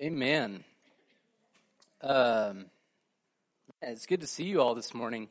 [0.00, 0.62] Amen.
[2.02, 2.66] Um,
[3.82, 5.28] it's good to see you all this morning.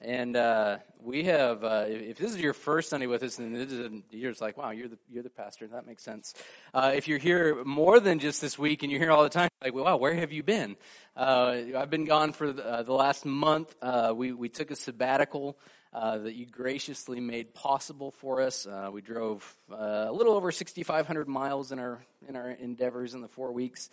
[0.00, 3.70] And uh, we have, uh, if this is your first Sunday with us, and this
[3.70, 5.66] is, you're just like, wow, you're the you're the pastor.
[5.66, 6.32] That makes sense.
[6.72, 9.50] Uh, if you're here more than just this week, and you're here all the time,
[9.62, 10.76] like, wow, where have you been?
[11.14, 13.76] Uh, I've been gone for the, uh, the last month.
[13.82, 15.58] Uh, we we took a sabbatical.
[15.92, 18.66] That you graciously made possible for us.
[18.92, 23.52] we drove a little over 6,500 miles in our in our endeavors in the four
[23.52, 23.90] weeks.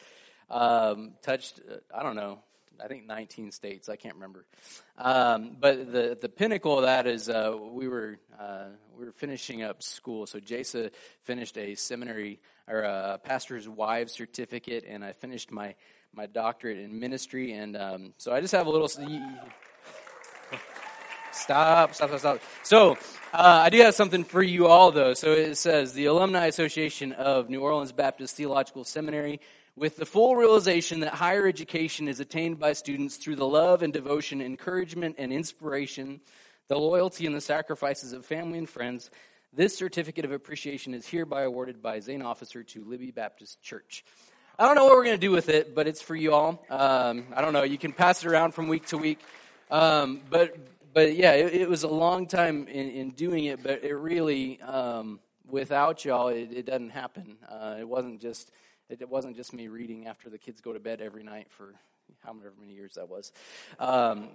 [0.50, 1.60] Um, touched,
[1.94, 2.40] I don't know,
[2.84, 3.90] I think 19 states.
[3.90, 4.46] I can't remember.
[4.98, 9.64] Um, but the the pinnacle of that is uh, we were uh, we were finishing
[9.64, 10.26] up school.
[10.26, 10.92] So Jasa
[11.24, 15.76] finished a seminary or a pastor's wife certificate, and I finished my
[16.14, 17.54] my doctorate in ministry.
[17.54, 18.90] And um, so I just have a little.
[21.38, 22.40] Stop, stop, stop, stop.
[22.64, 22.98] So,
[23.34, 25.14] uh, I do have something for you all, though.
[25.14, 29.40] So it says the Alumni Association of New Orleans Baptist Theological Seminary
[29.76, 33.94] with the full realization that higher education is attained by students through the love and
[33.94, 36.20] devotion, encouragement and inspiration,
[36.68, 39.12] the loyalty and the sacrifices of family and friends,
[39.54, 44.04] this certificate of appreciation is hereby awarded by Zane Officer to Libby Baptist Church.
[44.60, 46.66] I don't know what we're going to do with it, but it's for you all.
[46.70, 47.64] Um, I don't know.
[47.64, 49.20] You can pass it around from week to week.
[49.70, 50.58] Um, but,
[50.98, 54.60] but yeah, it, it, was a long time in, in doing it, but it really,
[54.62, 57.38] um, without y'all, it, it doesn't happen.
[57.48, 58.52] Uh, it wasn't just
[58.90, 61.76] it wasn't just me reading after the kids go to bed every night for
[62.26, 63.32] however many years that was.
[63.78, 64.30] Um,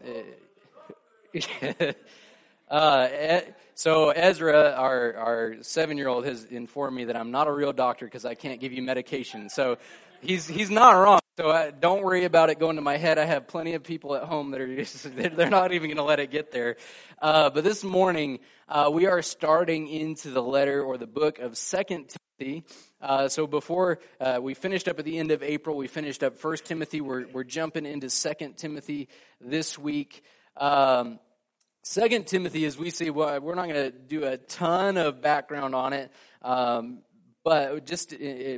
[1.34, 1.96] it,
[2.70, 3.40] uh,
[3.74, 7.72] so Ezra, our our seven year old, has informed me that I'm not a real
[7.72, 9.48] doctor because I can't give you medication.
[9.48, 9.78] So
[10.22, 11.20] he's he's not wrong.
[11.38, 13.18] So I, don't worry about it going to my head.
[13.18, 16.02] I have plenty of people at home that are just, they're not even going to
[16.02, 16.76] let it get there.
[17.22, 21.56] Uh, but this morning uh, we are starting into the letter or the book of
[21.56, 22.64] Second Timothy.
[23.00, 26.36] Uh, so before uh, we finished up at the end of April, we finished up
[26.36, 27.00] First Timothy.
[27.00, 29.08] We're we're jumping into Second Timothy
[29.40, 30.22] this week.
[30.58, 31.18] Um,
[31.82, 35.74] Second Timothy, as we see, well, we're not going to do a ton of background
[35.74, 36.12] on it.
[36.42, 36.98] Um,
[37.44, 38.14] but just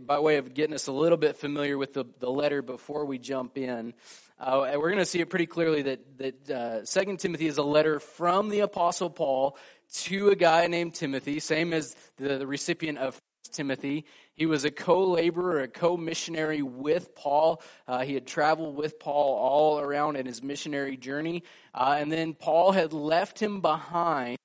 [0.07, 3.19] by way of getting us a little bit familiar with the, the letter before we
[3.19, 3.95] jump in,
[4.39, 7.63] uh, we're going to see it pretty clearly that, that uh, 2 Timothy is a
[7.63, 9.57] letter from the Apostle Paul
[9.93, 13.21] to a guy named Timothy, same as the, the recipient of 1
[13.53, 14.05] Timothy.
[14.35, 17.63] He was a co laborer, a co missionary with Paul.
[17.87, 21.45] Uh, he had traveled with Paul all around in his missionary journey.
[21.73, 24.39] Uh, and then Paul had left him behind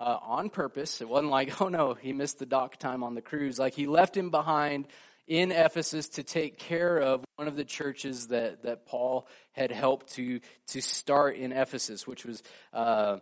[0.00, 1.00] uh, on purpose.
[1.00, 3.58] It wasn't like, oh no, he missed the dock time on the cruise.
[3.58, 4.88] Like he left him behind
[5.28, 10.14] in Ephesus to take care of one of the churches that, that Paul had helped
[10.14, 13.18] to, to start in Ephesus, which was, uh,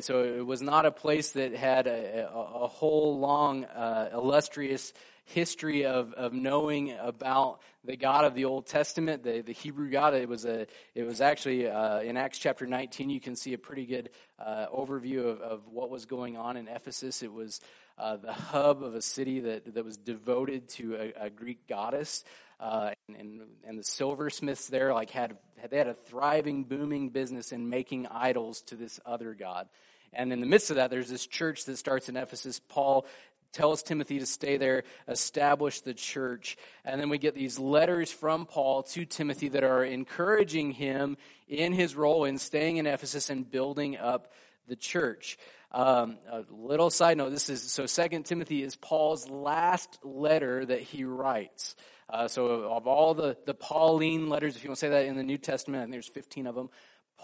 [0.00, 4.92] so it was not a place that had a, a, a whole long, uh, illustrious
[5.24, 10.14] history of, of knowing about the God of the Old Testament, the, the Hebrew God.
[10.14, 13.10] It was a it was actually uh, in Acts chapter 19.
[13.10, 16.68] You can see a pretty good uh, overview of, of what was going on in
[16.68, 17.22] Ephesus.
[17.22, 17.60] It was
[17.98, 22.24] uh, the hub of a city that that was devoted to a, a Greek goddess.
[22.60, 25.36] Uh, and, and, and the silversmiths there like had
[25.70, 29.68] they had a thriving, booming business in making idols to this other god.
[30.12, 32.60] And in the midst of that, there's this church that starts in Ephesus.
[32.60, 33.06] Paul
[33.54, 36.56] tells Timothy to stay there, establish the church.
[36.84, 41.16] And then we get these letters from Paul to Timothy that are encouraging him
[41.48, 44.32] in his role in staying in Ephesus and building up
[44.68, 45.38] the church.
[45.74, 50.82] Um, a little side note this is so second timothy is paul's last letter that
[50.82, 51.74] he writes
[52.08, 55.16] uh, so of all the, the pauline letters if you want to say that in
[55.16, 56.70] the new testament and there's 15 of them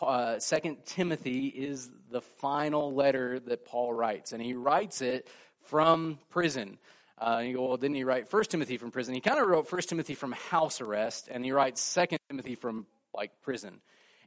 [0.03, 5.29] uh, second timothy is the final letter that paul writes and he writes it
[5.63, 6.79] from prison.
[7.19, 9.15] Uh, you go, well, didn't he write First Timothy from prison?
[9.15, 12.87] He kind of wrote First Timothy from house arrest, and he writes Second Timothy from
[13.15, 13.81] like prison.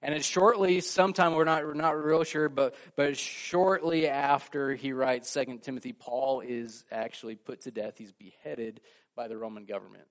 [0.04, 4.92] And it's shortly, sometime we're not we're not real sure, but but shortly after he
[4.92, 7.98] writes Second Timothy, Paul is actually put to death.
[7.98, 8.82] He's beheaded
[9.16, 10.04] by the Roman government,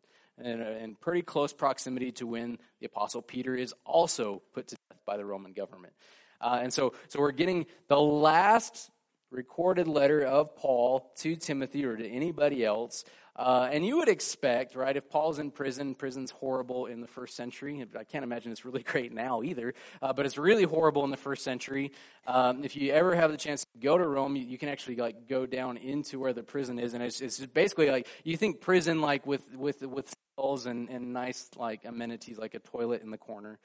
[0.42, 4.76] and uh, in pretty close proximity to when the Apostle Peter is also put to
[4.90, 5.92] death by the Roman government.
[6.40, 8.90] Uh, and so so we're getting the last
[9.32, 13.05] recorded letter of Paul to Timothy or to anybody else.
[13.34, 17.34] Uh, and you would expect, right, if Paul's in prison, prison's horrible in the first
[17.34, 17.82] century.
[17.99, 21.17] I can't imagine it's really great now either, uh, but it's really horrible in the
[21.17, 21.93] first century.
[22.26, 24.96] Um, if you ever have the chance to go to Rome, you, you, can actually
[24.96, 28.61] like go down into where the prison is, and it's, it's basically like you think
[28.61, 33.11] prison like with with with cells and, and nice like amenities like a toilet in
[33.11, 33.58] the corner.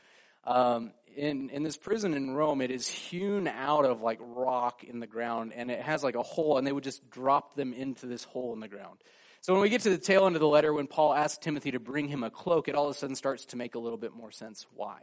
[0.48, 5.00] Um, in, in this prison in Rome, it is hewn out of like rock in
[5.02, 8.06] the ground, and it has like a hole, and they would just drop them into
[8.06, 9.00] this hole in the ground.
[9.42, 11.72] So when we get to the tail end of the letter, when Paul asks Timothy
[11.72, 13.98] to bring him a cloak, it all of a sudden starts to make a little
[13.98, 15.02] bit more sense why.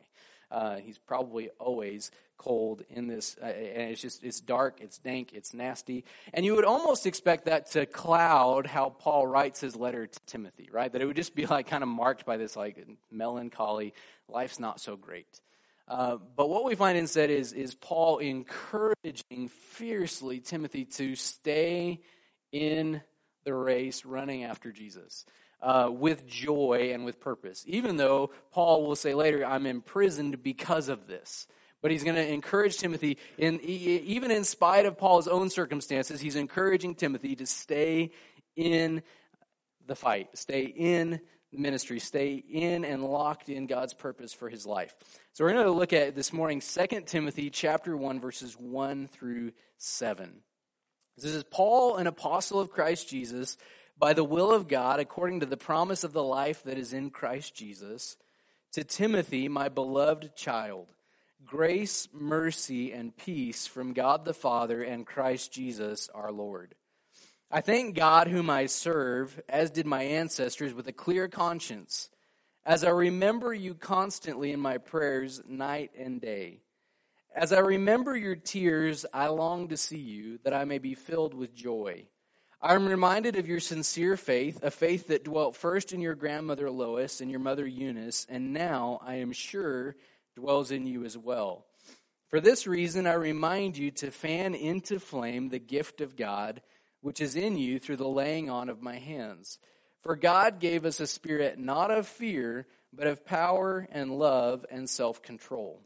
[0.50, 5.32] Uh, he's probably always cold in this, uh, and it's just it's dark, it's dank,
[5.32, 10.06] it's nasty, and you would almost expect that to cloud how Paul writes his letter
[10.06, 10.93] to Timothy, right?
[10.93, 13.94] That it would just be like kind of marked by this like melancholy,
[14.29, 15.41] life's not so great.
[15.87, 22.00] Uh, but what we find instead is, is Paul encouraging fiercely Timothy to stay
[22.52, 23.02] in
[23.44, 25.26] the race running after Jesus
[25.64, 27.64] uh, with joy and with purpose.
[27.66, 31.46] Even though Paul will say later, I'm imprisoned because of this.
[31.81, 36.37] But he's going to encourage Timothy, in, even in spite of Paul's own circumstances, he's
[36.37, 38.12] encouraging Timothy to stay
[38.56, 39.02] in
[39.87, 41.20] the fight, stay in
[41.50, 44.94] ministry, stay in and locked in God's purpose for his life.
[45.32, 49.52] So we're going to look at this morning 2 Timothy chapter 1 verses 1 through
[49.78, 50.40] 7.
[51.17, 53.56] This is Paul, an apostle of Christ Jesus,
[53.96, 57.11] by the will of God, according to the promise of the life that is in
[57.11, 58.17] Christ Jesus,
[58.73, 60.88] to Timothy, my beloved child.
[61.44, 66.75] Grace, mercy, and peace from God the Father and Christ Jesus our Lord.
[67.50, 72.08] I thank God, whom I serve, as did my ancestors, with a clear conscience,
[72.67, 76.62] as I remember you constantly in my prayers night and day.
[77.37, 81.35] As I remember your tears, I long to see you, that I may be filled
[81.35, 82.06] with joy.
[82.60, 86.70] I am reminded of your sincere faith, a faith that dwelt first in your grandmother
[86.70, 89.96] Lois and your mother Eunice, and now, I am sure,
[90.34, 91.66] dwells in you as well.
[92.28, 96.62] For this reason, I remind you to fan into flame the gift of God
[97.04, 99.58] which is in you through the laying on of my hands.
[100.02, 104.88] For God gave us a spirit not of fear, but of power and love and
[104.88, 105.82] self control.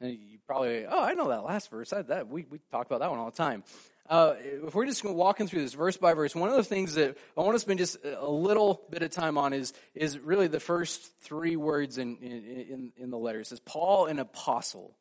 [0.00, 1.92] You probably, oh, I know that last verse.
[1.92, 3.64] I, that, we, we talk about that one all the time.
[4.12, 4.36] Uh,
[4.66, 7.40] if we're just walking through this verse by verse, one of the things that I
[7.40, 11.18] want to spend just a little bit of time on is, is really the first
[11.22, 13.40] three words in, in, in the letter.
[13.40, 14.94] It says, Paul, an apostle.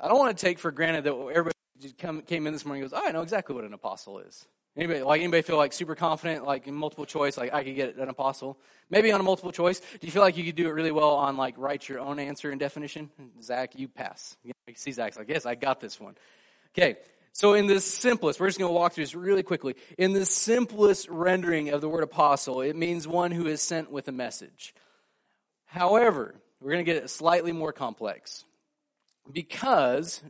[0.00, 1.52] I don't want to take for granted that everybody
[1.98, 4.46] come, came in this morning and goes, oh, I know exactly what an apostle is.
[4.74, 7.96] Anybody, like anybody feel like super confident, like in multiple choice, like I could get
[7.96, 8.58] an apostle?
[8.88, 9.80] Maybe on a multiple choice.
[9.80, 12.18] Do you feel like you could do it really well on like write your own
[12.18, 13.10] answer and definition?
[13.42, 14.38] Zach, you pass.
[14.42, 16.14] You see Zach's like, yes, I got this one.
[16.72, 16.96] Okay.
[17.32, 19.76] So in the simplest, we're just going to walk through this really quickly.
[19.96, 24.08] In the simplest rendering of the word apostle, it means one who is sent with
[24.08, 24.74] a message.
[25.66, 28.44] However, we're going to get it slightly more complex
[29.30, 30.20] because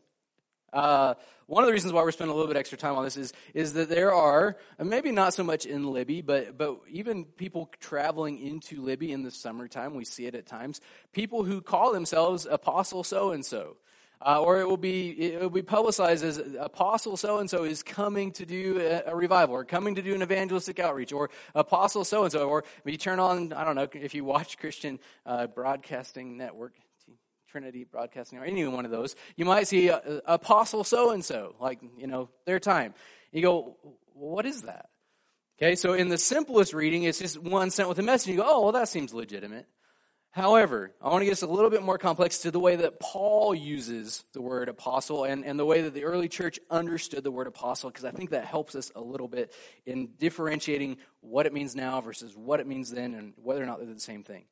[0.73, 1.15] uh,
[1.47, 3.33] one of the reasons why we're spending a little bit extra time on this is,
[3.55, 8.39] is that there are, maybe not so much in Libby, but, but even people traveling
[8.39, 10.81] into Libby in the summertime, we see it at times,
[11.13, 13.77] people who call themselves apostle so and so.
[14.21, 17.85] Uh, or it will be it will be publicized as apostle so and so is
[17.85, 22.05] coming to do a, a, revival, or coming to do an evangelistic outreach, or apostle
[22.05, 25.47] so and so, or you turn on I don't know if you watch Christian uh,
[25.47, 26.75] Broadcasting Network,
[27.49, 31.55] Trinity Broadcasting or any one of those, you might see uh, Apostle so and so,
[31.61, 32.95] like, you know, their time.
[33.33, 33.77] You go,
[34.15, 34.91] what is that?
[35.61, 38.29] Okay, so in the simplest reading, it's just one sent with a message.
[38.29, 39.67] You go, oh, well, that seems legitimate.
[40.31, 43.01] However, I want to get us a little bit more complex to the way that
[43.01, 47.31] Paul uses the word apostle and, and the way that the early church understood the
[47.31, 49.53] word apostle, because I think that helps us a little bit
[49.87, 53.79] in differentiating what it means now versus what it means then and whether or not
[53.79, 54.45] they're the same thing.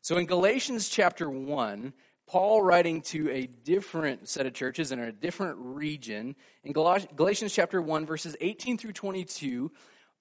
[0.00, 1.92] So in Galatians chapter 1,
[2.26, 6.36] Paul writing to a different set of churches in a different region.
[6.62, 9.70] In Galatians chapter 1, verses 18 through 22,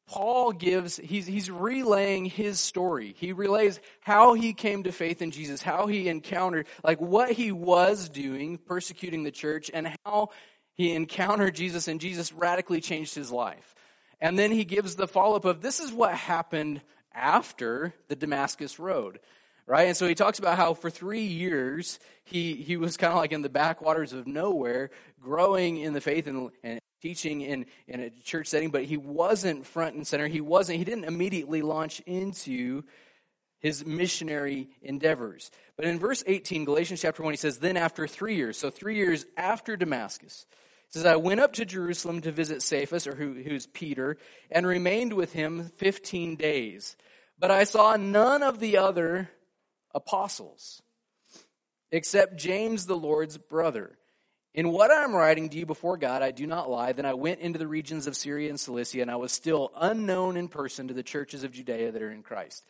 [0.07, 3.13] Paul gives, he's, he's relaying his story.
[3.17, 7.51] He relays how he came to faith in Jesus, how he encountered, like what he
[7.51, 10.29] was doing, persecuting the church, and how
[10.75, 13.75] he encountered Jesus and Jesus radically changed his life.
[14.21, 16.81] And then he gives the follow up of this is what happened
[17.13, 19.19] after the Damascus Road
[19.67, 19.89] right?
[19.89, 23.33] And so he talks about how for three years he, he was kind of like
[23.33, 24.89] in the backwaters of nowhere,
[25.21, 29.65] growing in the faith and, and teaching in, in a church setting, but he wasn't
[29.65, 30.27] front and center.
[30.27, 32.83] He wasn't, he didn't immediately launch into
[33.59, 35.51] his missionary endeavors.
[35.75, 38.95] But in verse 18, Galatians chapter 1, he says, Then after three years, so three
[38.95, 40.45] years after Damascus,
[40.87, 44.17] he says, I went up to Jerusalem to visit Cephas, or who, who's Peter,
[44.49, 46.95] and remained with him 15 days.
[47.39, 49.29] But I saw none of the other
[49.93, 50.81] apostles,
[51.91, 53.97] except James, the Lord's brother.
[54.57, 56.91] In what I am writing to you before God, I do not lie.
[56.91, 60.35] Then I went into the regions of Syria and Cilicia, and I was still unknown
[60.35, 62.65] in person to the churches of Judea that are in Christ.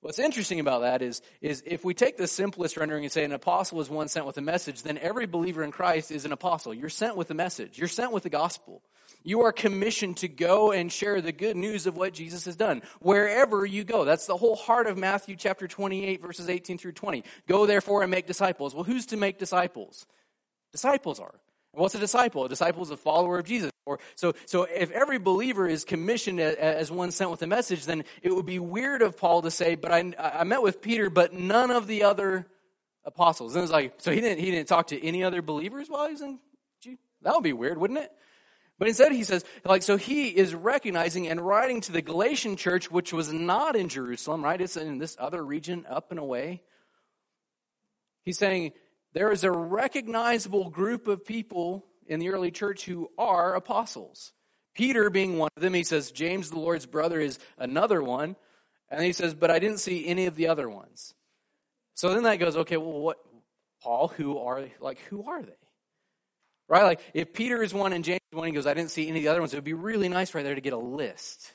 [0.00, 3.32] What's interesting about that is, is if we take the simplest rendering and say an
[3.32, 6.72] apostle is one sent with a message, then every believer in Christ is an apostle.
[6.72, 7.78] You're sent with a message.
[7.78, 8.80] You're sent with the gospel.
[9.22, 12.80] You are commissioned to go and share the good news of what Jesus has done
[13.00, 14.06] wherever you go.
[14.06, 17.24] That's the whole heart of Matthew chapter 28 verses 18 through 20.
[17.46, 18.74] Go therefore and make disciples.
[18.74, 20.06] Well, who's to make disciples?
[20.74, 21.36] Disciples are.
[21.70, 22.44] What's a disciple?
[22.44, 23.70] A disciple is a follower of Jesus.
[23.86, 28.02] Or, so, so if every believer is commissioned as one sent with a message, then
[28.22, 31.32] it would be weird of Paul to say, but I, I met with Peter, but
[31.32, 32.48] none of the other
[33.04, 33.54] apostles.
[33.54, 36.14] And it's like, so he didn't, he didn't talk to any other believers while he
[36.14, 36.40] was in,
[37.22, 38.10] that would be weird, wouldn't it?
[38.76, 42.90] But instead he says, like, so he is recognizing and writing to the Galatian church,
[42.90, 44.60] which was not in Jerusalem, right?
[44.60, 46.62] It's in this other region up and away.
[48.24, 48.72] He's saying,
[49.14, 54.32] there is a recognizable group of people in the early church who are apostles.
[54.74, 58.36] Peter being one of them, he says, James, the Lord's brother, is another one.
[58.90, 61.14] And he says, but I didn't see any of the other ones.
[61.94, 63.18] So then that goes, okay, well, what,
[63.82, 65.52] Paul, who are, like, who are they?
[66.68, 66.82] Right?
[66.82, 69.18] Like, if Peter is one and James is one, he goes, I didn't see any
[69.18, 71.52] of the other ones, it would be really nice right there to get a list.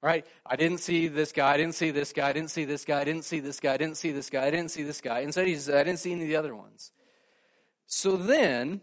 [0.00, 0.24] Right?
[0.46, 3.00] I didn't see this guy, I didn't see this guy, I didn't see this guy,
[3.00, 5.18] I didn't see this guy, I didn't see this guy, I didn't see this guy.
[5.20, 6.92] Instead, he says, I didn't see any of the other ones.
[7.86, 8.80] So then,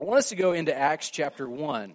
[0.00, 1.92] I want us to go into Acts chapter 1.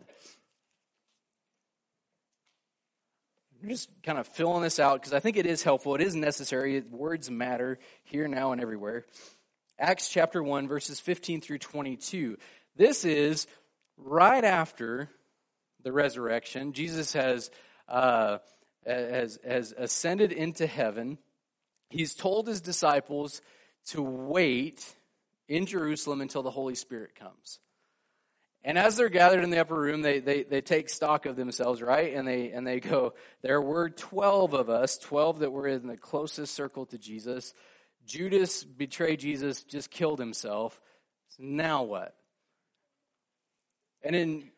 [3.63, 5.95] I'm just kind of filling this out because I think it is helpful.
[5.95, 6.81] It is necessary.
[6.81, 9.05] Words matter here, now, and everywhere.
[9.79, 12.37] Acts chapter 1, verses 15 through 22.
[12.75, 13.47] This is
[13.97, 15.09] right after
[15.81, 16.73] the resurrection.
[16.73, 17.49] Jesus has,
[17.87, 18.39] uh,
[18.85, 21.17] has, has ascended into heaven.
[21.89, 23.41] He's told his disciples
[23.87, 24.95] to wait
[25.47, 27.59] in Jerusalem until the Holy Spirit comes.
[28.63, 31.83] And as they're gathered in the upper room, they, they, they take stock of themselves,
[31.83, 32.15] right?
[32.15, 33.13] And they, and they go,
[33.43, 37.53] There were 12 of us, 12 that were in the closest circle to Jesus.
[38.07, 40.81] Judas betrayed Jesus, just killed himself.
[41.29, 42.15] So now what?
[44.01, 44.51] And in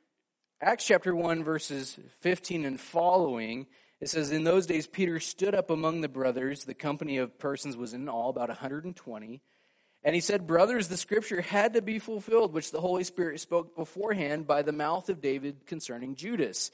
[0.59, 3.67] Acts chapter 1, verses 15 and following,
[4.01, 6.63] it says, In those days, Peter stood up among the brothers.
[6.63, 9.41] The company of persons was in all about 120.
[10.03, 13.75] And he said, Brothers, the scripture had to be fulfilled, which the Holy Spirit spoke
[13.75, 16.71] beforehand by the mouth of David concerning Judas,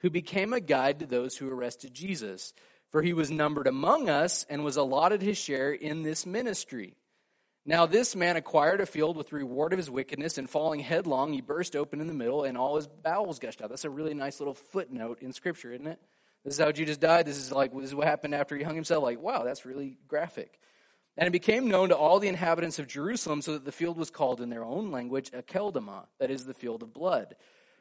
[0.00, 2.52] who became a guide to those who arrested Jesus.
[2.90, 6.94] For he was numbered among us and was allotted his share in this ministry.
[7.66, 11.32] Now, this man acquired a field with the reward of his wickedness, and falling headlong,
[11.32, 13.70] he burst open in the middle, and all his bowels gushed out.
[13.70, 15.98] That's a really nice little footnote in Scripture, isn't it?
[16.44, 17.24] This is how Judas died.
[17.26, 19.02] This is like this is what happened after he hung himself.
[19.02, 20.60] Like, wow, that's really graphic.
[21.16, 24.10] And it became known to all the inhabitants of Jerusalem, so that the field was
[24.10, 27.34] called in their own language Akeldama, that is the field of blood.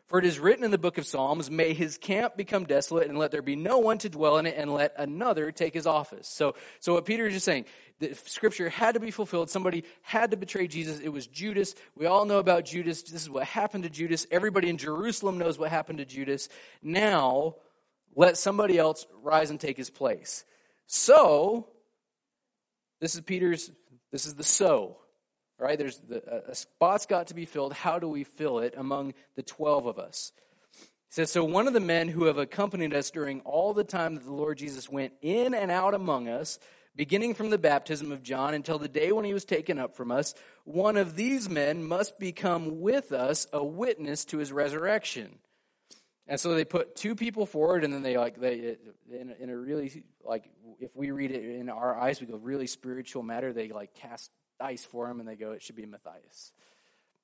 [0.05, 3.17] For it is written in the book of Psalms, May his camp become desolate, and
[3.17, 6.27] let there be no one to dwell in it, and let another take his office.
[6.27, 7.65] So, so what Peter is just saying,
[7.99, 9.49] the scripture had to be fulfilled.
[9.49, 10.99] Somebody had to betray Jesus.
[10.99, 11.75] It was Judas.
[11.95, 13.03] We all know about Judas.
[13.03, 14.27] This is what happened to Judas.
[14.31, 16.49] Everybody in Jerusalem knows what happened to Judas.
[16.81, 17.55] Now,
[18.15, 20.43] let somebody else rise and take his place.
[20.87, 21.67] So,
[22.99, 23.71] this is Peter's,
[24.11, 24.97] this is the so,
[25.57, 25.77] right?
[25.77, 27.73] There's the, a spot's got to be filled.
[27.73, 30.31] How do we fill it among the 12 of us?
[30.79, 34.15] He says, So one of the men who have accompanied us during all the time
[34.15, 36.59] that the Lord Jesus went in and out among us,
[36.95, 40.11] beginning from the baptism of John until the day when he was taken up from
[40.11, 40.33] us,
[40.63, 45.39] one of these men must become with us a witness to his resurrection.
[46.27, 48.77] And so they put two people forward, and then they like they
[49.11, 52.37] in a, in a really like if we read it in our eyes, we go
[52.37, 53.51] really spiritual matter.
[53.51, 56.53] They like cast dice for him, and they go it should be Matthias,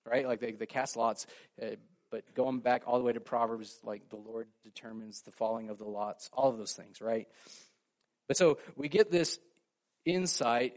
[0.06, 0.28] right?
[0.28, 1.28] Like they, they cast lots.
[1.62, 1.76] Uh,
[2.12, 5.78] but going back all the way to Proverbs, like the Lord determines the falling of
[5.78, 7.28] the lots, all of those things, right?
[8.28, 9.40] But so we get this
[10.06, 10.76] insight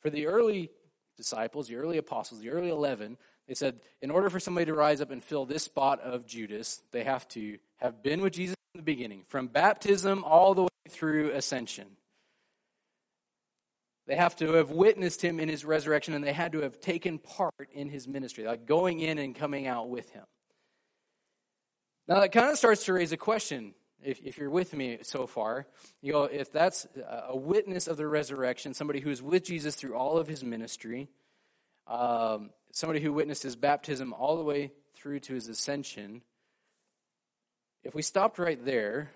[0.00, 0.70] for the early
[1.16, 3.16] disciples, the early apostles, the early 11
[3.48, 6.82] they said, in order for somebody to rise up and fill this spot of Judas,
[6.90, 10.68] they have to have been with Jesus in the beginning, from baptism all the way
[10.88, 11.86] through ascension.
[14.08, 17.18] They have to have witnessed him in his resurrection, and they had to have taken
[17.18, 20.24] part in his ministry, like going in and coming out with him.
[22.08, 25.26] Now, that kind of starts to raise a question, if, if you're with me so
[25.26, 25.66] far.
[26.02, 26.86] You know, if that's
[27.28, 31.08] a witness of the resurrection, somebody who is with Jesus through all of his ministry,
[31.86, 36.22] um, somebody who witnessed his baptism all the way through to his ascension,
[37.82, 39.10] if we stopped right there,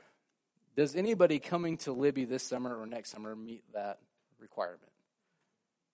[0.76, 3.99] does anybody coming to Libby this summer or next summer meet that
[4.38, 4.92] requirement?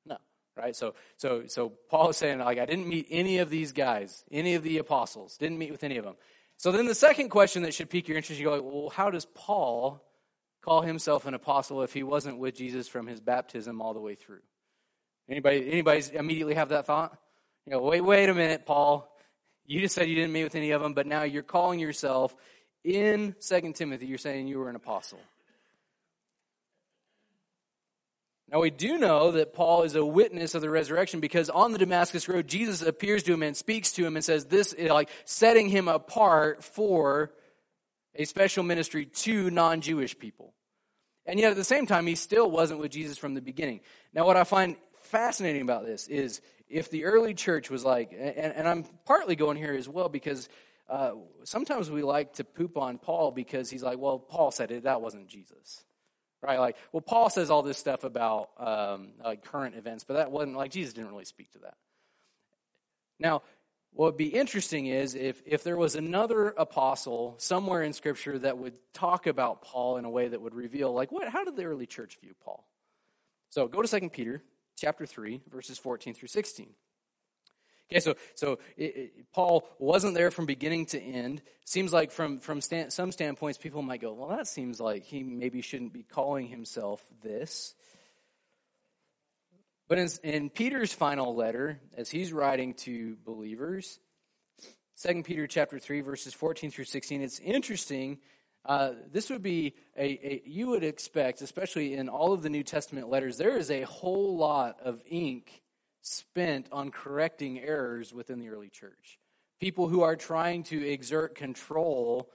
[0.04, 0.18] No,
[0.56, 0.76] right?
[0.76, 4.54] So, so, so Paul is saying, like, I didn't meet any of these guys, any
[4.54, 6.16] of the apostles, didn't meet with any of them.
[6.58, 9.26] So then the second question that should pique your interest, you go, well, how does
[9.26, 10.02] Paul
[10.62, 14.14] call himself an apostle if he wasn't with Jesus from his baptism all the way
[14.14, 14.40] through?
[15.28, 17.16] Anybody, anybody immediately have that thought?
[17.66, 19.12] You know, wait, wait a minute, Paul.
[19.66, 22.34] You just said you didn't meet with any of them, but now you're calling yourself
[22.84, 25.18] in Second Timothy, you're saying you were an apostle.
[28.50, 31.78] Now, we do know that Paul is a witness of the resurrection because on the
[31.78, 35.10] Damascus Road, Jesus appears to him and speaks to him and says, This is like
[35.24, 37.32] setting him apart for
[38.14, 40.54] a special ministry to non Jewish people.
[41.26, 43.80] And yet, at the same time, he still wasn't with Jesus from the beginning.
[44.14, 48.52] Now, what I find fascinating about this is if the early church was like, and,
[48.54, 50.48] and I'm partly going here as well because
[50.88, 51.12] uh,
[51.42, 55.00] sometimes we like to poop on Paul because he's like, well, Paul said it, that
[55.00, 55.84] wasn't Jesus
[56.46, 56.60] right?
[56.60, 60.56] Like, well, Paul says all this stuff about um, like current events, but that wasn't
[60.56, 61.74] like Jesus didn't really speak to that.
[63.18, 63.42] Now,
[63.92, 68.58] what would be interesting is if if there was another apostle somewhere in Scripture that
[68.58, 71.28] would talk about Paul in a way that would reveal, like, what?
[71.28, 72.66] How did the early church view Paul?
[73.50, 74.42] So, go to Second Peter
[74.76, 76.74] chapter three, verses fourteen through sixteen.
[77.90, 81.40] Okay, so so it, it, Paul wasn't there from beginning to end.
[81.64, 85.22] Seems like from from stand, some standpoints, people might go, "Well, that seems like he
[85.22, 87.74] maybe shouldn't be calling himself this."
[89.88, 94.00] But in, in Peter's final letter, as he's writing to believers,
[94.96, 98.18] Second Peter chapter three, verses fourteen through sixteen, it's interesting.
[98.64, 102.64] Uh, this would be a, a you would expect, especially in all of the New
[102.64, 105.62] Testament letters, there is a whole lot of ink
[106.06, 109.18] spent on correcting errors within the early church.
[109.60, 112.30] People who are trying to exert control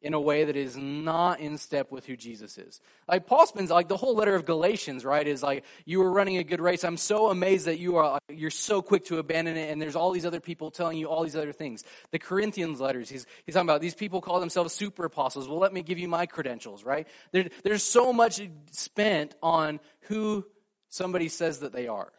[0.00, 2.80] in a way that is not in step with who Jesus is.
[3.08, 6.36] Like Paul spends like the whole letter of Galatians, right, is like you were running
[6.36, 6.84] a good race.
[6.84, 10.12] I'm so amazed that you are you're so quick to abandon it and there's all
[10.12, 11.84] these other people telling you all these other things.
[12.12, 15.48] The Corinthians letters, he's he's talking about these people call themselves super apostles.
[15.48, 17.08] Well, let me give you my credentials, right?
[17.32, 20.44] There, there's so much spent on who
[20.90, 22.12] somebody says that they are.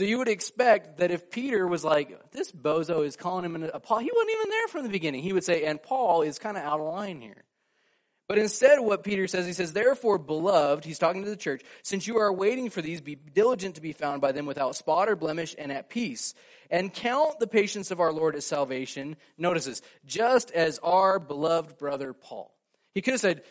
[0.00, 3.64] So you would expect that if Peter was like, this bozo is calling him an
[3.64, 5.22] apostle, he wasn't even there from the beginning.
[5.22, 7.44] He would say, and Paul is kind of out of line here.
[8.26, 12.06] But instead, what Peter says, he says, Therefore, beloved, he's talking to the church, since
[12.06, 15.16] you are waiting for these, be diligent to be found by them without spot or
[15.16, 16.32] blemish and at peace.
[16.70, 19.16] And count the patience of our Lord as salvation.
[19.36, 22.54] Notice this, just as our beloved brother Paul.
[22.94, 23.42] He could have said,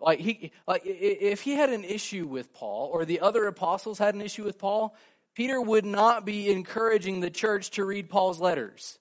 [0.00, 4.14] like he like if he had an issue with Paul or the other apostles had
[4.14, 4.94] an issue with Paul,
[5.40, 8.98] Peter would not be encouraging the church to read Paul's letters.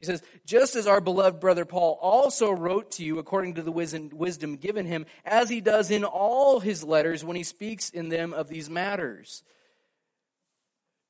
[0.00, 3.72] He says, just as our beloved brother Paul also wrote to you according to the
[3.72, 8.34] wisdom given him, as he does in all his letters when he speaks in them
[8.34, 9.42] of these matters.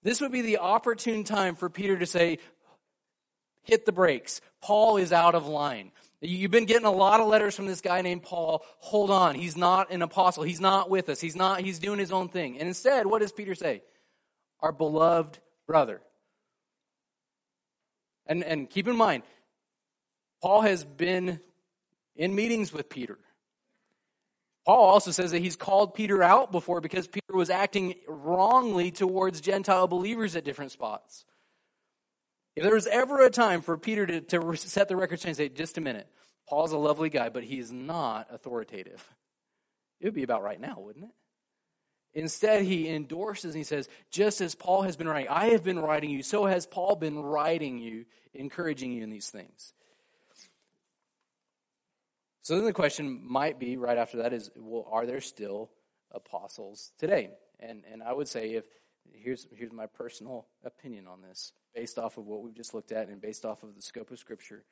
[0.05, 2.39] This would be the opportune time for Peter to say,
[3.65, 4.41] hit the brakes.
[4.61, 5.91] Paul is out of line.
[6.25, 8.65] You've been getting a lot of letters from this guy named Paul.
[8.79, 9.35] Hold on.
[9.35, 10.45] He's not an apostle.
[10.45, 11.21] He's not with us.
[11.21, 12.61] He's not, he's doing his own thing.
[12.61, 13.83] And instead, what does Peter say?
[14.61, 16.01] Our beloved brother.
[18.25, 19.25] And, and keep in mind,
[20.41, 21.41] Paul has been
[22.15, 23.19] in meetings with Peter.
[24.65, 29.41] Paul also says that he's called Peter out before because Peter was acting wrongly towards
[29.41, 31.25] Gentile believers at different spots.
[32.55, 35.37] If there was ever a time for Peter to, to set the record straight and
[35.37, 36.07] say, just a minute,
[36.49, 39.03] Paul's a lovely guy, but he's not authoritative,
[40.01, 41.13] it would be about right now, wouldn't it?
[42.15, 45.79] Instead, he endorses and he says, just as Paul has been writing, I have been
[45.79, 49.73] writing you, so has Paul been writing you, encouraging you in these things.
[52.43, 55.71] So then the question might be right after that is, well, are there still
[56.11, 57.31] apostles today?
[57.61, 58.65] And, and I would say if
[59.11, 63.09] here's, here's my personal opinion on this, based off of what we've just looked at
[63.09, 64.65] and based off of the scope of Scripture.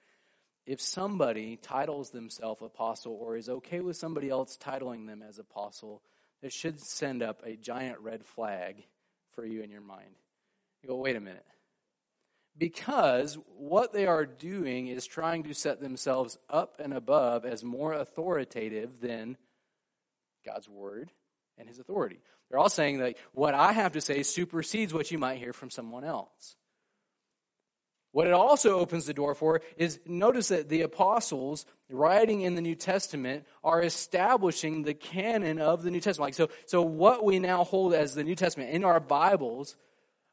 [0.66, 6.02] If somebody titles themselves apostle or is okay with somebody else titling them as apostle,
[6.42, 8.84] it should send up a giant red flag
[9.32, 10.14] for you in your mind.
[10.82, 11.44] You go, wait a minute.
[12.56, 17.92] Because what they are doing is trying to set themselves up and above as more
[17.92, 19.36] authoritative than
[20.44, 21.10] God's word
[21.56, 22.20] and his authority.
[22.48, 25.70] They're all saying that what I have to say supersedes what you might hear from
[25.70, 26.56] someone else.
[28.12, 32.60] What it also opens the door for is notice that the apostles writing in the
[32.60, 36.28] New Testament are establishing the canon of the New Testament.
[36.28, 39.76] Like so, so what we now hold as the New Testament in our Bibles,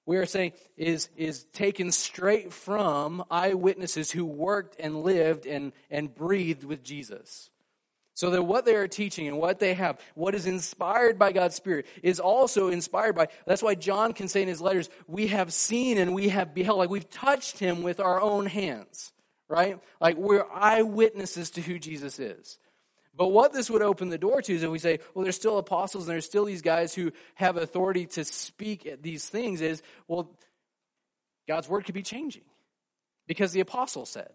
[0.08, 6.14] we are saying is, is taken straight from eyewitnesses who worked and lived and, and
[6.14, 7.52] breathed with Jesus.
[8.18, 11.54] So that what they are teaching and what they have, what is inspired by God's
[11.54, 13.28] Spirit, is also inspired by.
[13.46, 16.80] That's why John can say in his letters, we have seen and we have beheld,
[16.80, 19.14] like we've touched him with our own hands,
[19.48, 19.80] right?
[20.02, 22.58] Like we're eyewitnesses to who Jesus is.
[23.16, 25.60] But what this would open the door to is if we say, well, there's still
[25.60, 30.36] apostles and there's still these guys who have authority to speak these things, is, well,
[31.48, 32.46] God's word could be changing
[33.28, 34.32] because the apostle said.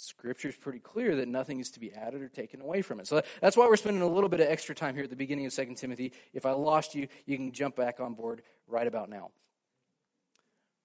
[0.00, 3.08] Scripture is pretty clear that nothing is to be added or taken away from it.
[3.08, 5.46] So that's why we're spending a little bit of extra time here at the beginning
[5.46, 6.12] of 2 Timothy.
[6.32, 9.32] If I lost you, you can jump back on board right about now.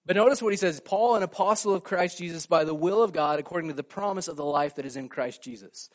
[0.03, 3.13] But notice what he says Paul, an apostle of Christ Jesus, by the will of
[3.13, 5.91] God, according to the promise of the life that is in Christ Jesus.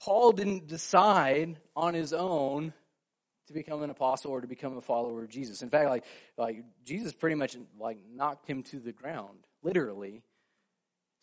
[0.00, 2.72] Paul didn't decide on his own
[3.48, 5.60] to become an apostle or to become a follower of Jesus.
[5.60, 6.04] In fact, like,
[6.38, 10.22] like Jesus pretty much like knocked him to the ground, literally,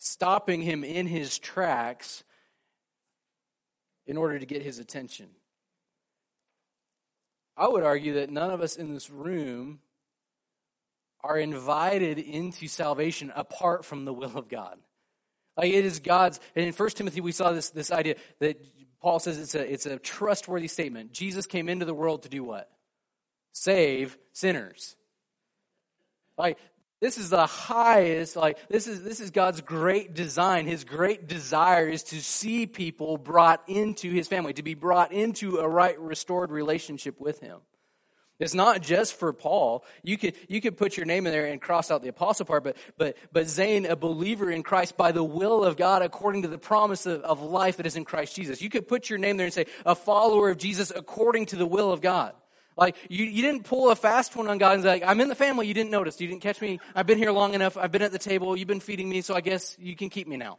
[0.04, 2.24] stopping him in his tracks
[4.08, 5.28] in order to get his attention.
[7.56, 9.80] I would argue that none of us in this room
[11.24, 14.80] are invited into salvation apart from the will of God.
[15.56, 18.60] Like it is God's, and in 1 Timothy we saw this, this idea that
[19.02, 21.12] Paul says it's a, it's a trustworthy statement.
[21.12, 22.72] Jesus came into the world to do what?
[23.52, 24.96] Save sinners.
[26.40, 26.58] Like
[27.02, 30.68] this is the highest, like this is this is God's great design.
[30.68, 35.58] His great desire is to see people brought into his family, to be brought into
[35.58, 37.58] a right restored relationship with him.
[38.42, 39.86] It's not just for Paul.
[40.02, 42.64] You could, you could put your name in there and cross out the apostle part,
[42.64, 46.48] but, but, but Zane, a believer in Christ by the will of God according to
[46.48, 48.60] the promise of, of life that is in Christ Jesus.
[48.60, 51.68] You could put your name there and say, a follower of Jesus according to the
[51.68, 52.34] will of God.
[52.78, 55.28] Like, you, you didn't pull a fast one on God and say, like, I'm in
[55.28, 57.92] the family, you didn't notice, you didn't catch me, I've been here long enough, I've
[57.92, 60.38] been at the table, you've been feeding me, so I guess you can keep me
[60.38, 60.58] now.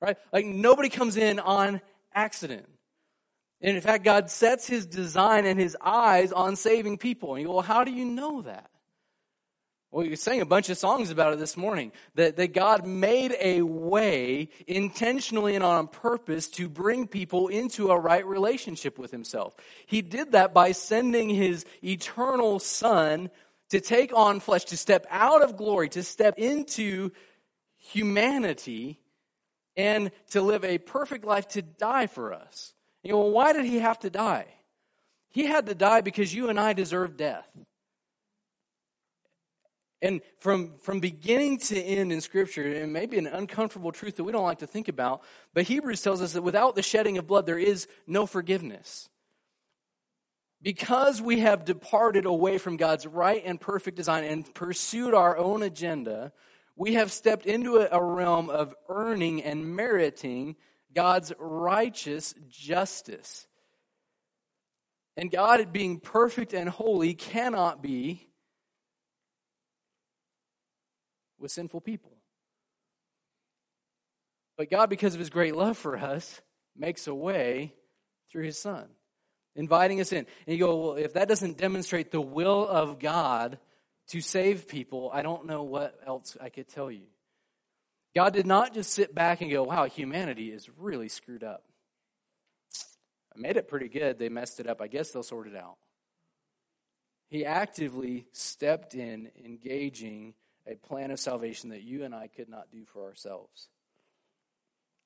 [0.00, 0.16] Right?
[0.32, 1.80] Like, nobody comes in on
[2.14, 2.66] accident.
[3.60, 7.34] And in fact, God sets his design and his eyes on saving people.
[7.34, 8.69] And you go, well, how do you know that?
[9.92, 11.90] Well, you sang a bunch of songs about it this morning.
[12.14, 17.98] That, that God made a way intentionally and on purpose to bring people into a
[17.98, 19.54] right relationship with himself.
[19.86, 23.30] He did that by sending his eternal son
[23.70, 27.10] to take on flesh, to step out of glory, to step into
[27.76, 29.00] humanity,
[29.76, 32.74] and to live a perfect life to die for us.
[33.02, 34.46] You know, why did he have to die?
[35.30, 37.48] He had to die because you and I deserve death.
[40.02, 44.24] And from, from beginning to end in Scripture, it may be an uncomfortable truth that
[44.24, 47.26] we don't like to think about, but Hebrews tells us that without the shedding of
[47.26, 49.10] blood, there is no forgiveness.
[50.62, 55.62] Because we have departed away from God's right and perfect design and pursued our own
[55.62, 56.32] agenda,
[56.76, 60.56] we have stepped into a realm of earning and meriting
[60.94, 63.46] God's righteous justice.
[65.16, 68.29] And God, being perfect and holy, cannot be
[71.40, 72.12] with sinful people.
[74.56, 76.40] But God, because of his great love for us,
[76.76, 77.72] makes a way
[78.30, 78.86] through his Son,
[79.56, 80.26] inviting us in.
[80.46, 83.58] And you go, well, if that doesn't demonstrate the will of God
[84.08, 87.06] to save people, I don't know what else I could tell you.
[88.14, 91.64] God did not just sit back and go, wow, humanity is really screwed up.
[93.34, 94.18] I made it pretty good.
[94.18, 94.80] They messed it up.
[94.80, 95.76] I guess they'll sort it out.
[97.28, 100.34] He actively stepped in, engaging
[100.66, 103.68] a plan of salvation that you and I could not do for ourselves.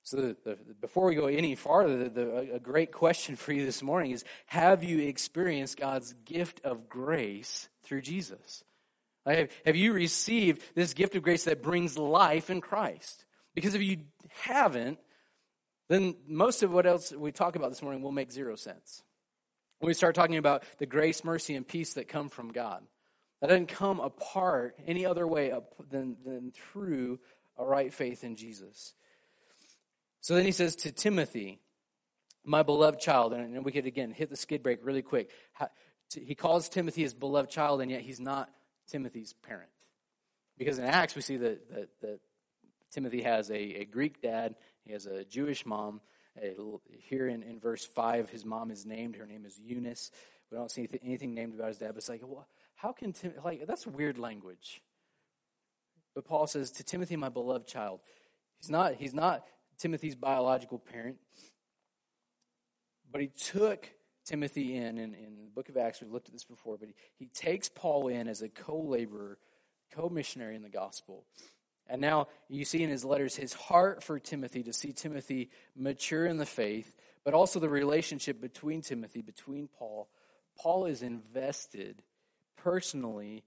[0.03, 3.83] So, the, the, before we go any farther, the, a great question for you this
[3.83, 8.65] morning is Have you experienced God's gift of grace through Jesus?
[9.27, 13.25] Have, have you received this gift of grace that brings life in Christ?
[13.55, 14.99] Because if you haven't,
[15.89, 19.03] then most of what else we talk about this morning will make zero sense.
[19.79, 22.83] When we start talking about the grace, mercy, and peace that come from God,
[23.45, 25.53] that doesn't come apart any other way
[25.91, 27.21] than, than through
[27.59, 28.95] a right faith in Jesus.
[30.23, 31.61] So then he says to Timothy,
[32.43, 35.29] my beloved child, and we could again hit the skid brake really quick.
[36.15, 38.49] He calls Timothy his beloved child, and yet he's not
[38.89, 39.69] Timothy's parent.
[40.57, 42.21] Because in Acts, we see that, that, that
[42.93, 44.55] Timothy has a, a, Greek dad,
[44.87, 46.01] he has a Jewish mom.
[46.43, 46.55] A,
[46.89, 49.17] here in, in verse 5, his mom is named.
[49.17, 50.11] Her name is Eunice.
[50.51, 52.49] We don't see anything, named about his dad, but it's like, well,
[52.85, 54.83] how can Tim, like, that's weird language.
[56.15, 58.01] But Paul says, to Timothy, my beloved child.
[58.61, 59.47] He's not, he's not
[59.79, 61.17] Timothy's biological parent,
[63.11, 63.89] but he took
[64.27, 66.03] Timothy in, in, in the book of Acts.
[66.03, 69.39] We've looked at this before, but he, he takes Paul in as a co laborer,
[69.95, 71.25] co missionary in the gospel.
[71.87, 76.27] And now you see in his letters his heart for Timothy to see Timothy mature
[76.27, 76.95] in the faith,
[77.25, 80.11] but also the relationship between Timothy, between Paul.
[80.59, 82.03] Paul is invested
[82.65, 83.45] personally,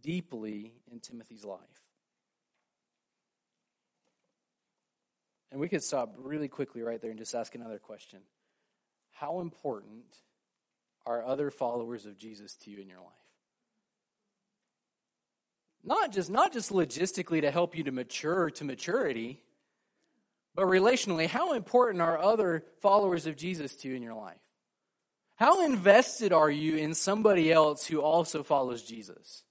[0.00, 1.60] deeply in Timothy's life.
[5.50, 8.20] And we could stop really quickly right there and just ask another question.
[9.10, 10.04] How important
[11.04, 13.08] are other followers of Jesus to you in your life?
[15.82, 19.40] Not just, not just logistically to help you to mature to maturity,
[20.54, 24.45] but relationally, how important are other followers of Jesus to you in your life?
[25.36, 29.44] How invested are you in somebody else who also follows Jesus?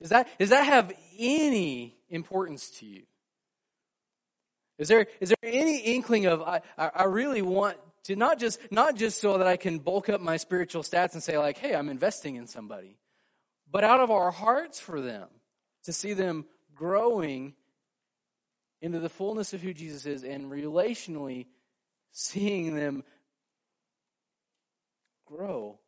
[0.00, 3.02] Does that, does that have any importance to you?
[4.78, 8.96] Is there, is there any inkling of, I, I really want to not just, not
[8.96, 11.88] just so that I can bulk up my spiritual stats and say, like, hey, I'm
[11.88, 12.98] investing in somebody,
[13.70, 15.28] but out of our hearts for them,
[15.84, 17.54] to see them growing
[18.80, 21.46] into the fullness of who Jesus is and relationally
[22.10, 23.04] seeing them
[25.26, 25.78] grow.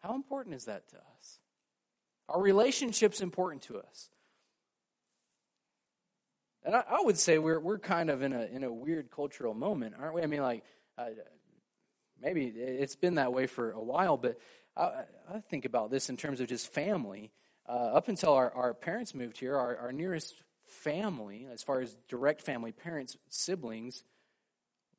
[0.00, 1.38] How important is that to us?
[2.28, 4.10] Are relationships important to us?
[6.64, 9.54] And I, I, would say we're we're kind of in a in a weird cultural
[9.54, 10.22] moment, aren't we?
[10.22, 10.64] I mean, like
[10.98, 11.06] uh,
[12.20, 14.38] maybe it's been that way for a while, but
[14.76, 17.30] I, I think about this in terms of just family.
[17.68, 21.94] Uh, up until our, our parents moved here, our, our nearest family, as far as
[22.08, 24.04] direct family, parents, siblings,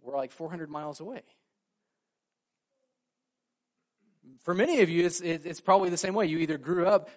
[0.01, 1.23] were like 400 miles away.
[4.43, 6.25] For many of you, it's, it's probably the same way.
[6.25, 7.09] You either grew up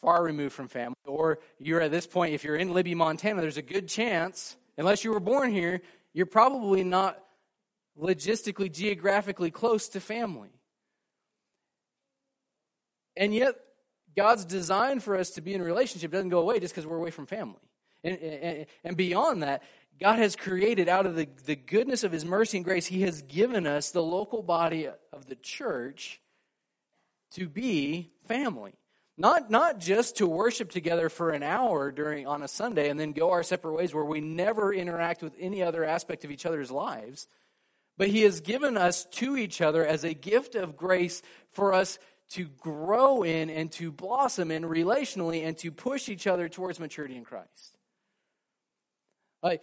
[0.00, 3.56] far removed from family, or you're at this point, if you're in Libby, Montana, there's
[3.56, 5.80] a good chance, unless you were born here,
[6.12, 7.22] you're probably not
[8.00, 10.50] logistically, geographically close to family.
[13.16, 13.54] And yet,
[14.16, 16.96] God's design for us to be in a relationship doesn't go away just because we're
[16.96, 17.60] away from family.
[18.04, 19.62] And, and, and, beyond that,
[20.00, 23.22] God has created out of the, the goodness of His mercy and grace, He has
[23.22, 26.20] given us the local body of the church
[27.34, 28.74] to be family.
[29.18, 33.12] Not, not just to worship together for an hour during on a Sunday and then
[33.12, 36.70] go our separate ways where we never interact with any other aspect of each other's
[36.70, 37.28] lives,
[37.98, 41.98] but He has given us to each other as a gift of grace for us
[42.30, 47.16] to grow in and to blossom in relationally and to push each other towards maturity
[47.16, 47.76] in Christ.
[49.42, 49.62] Like,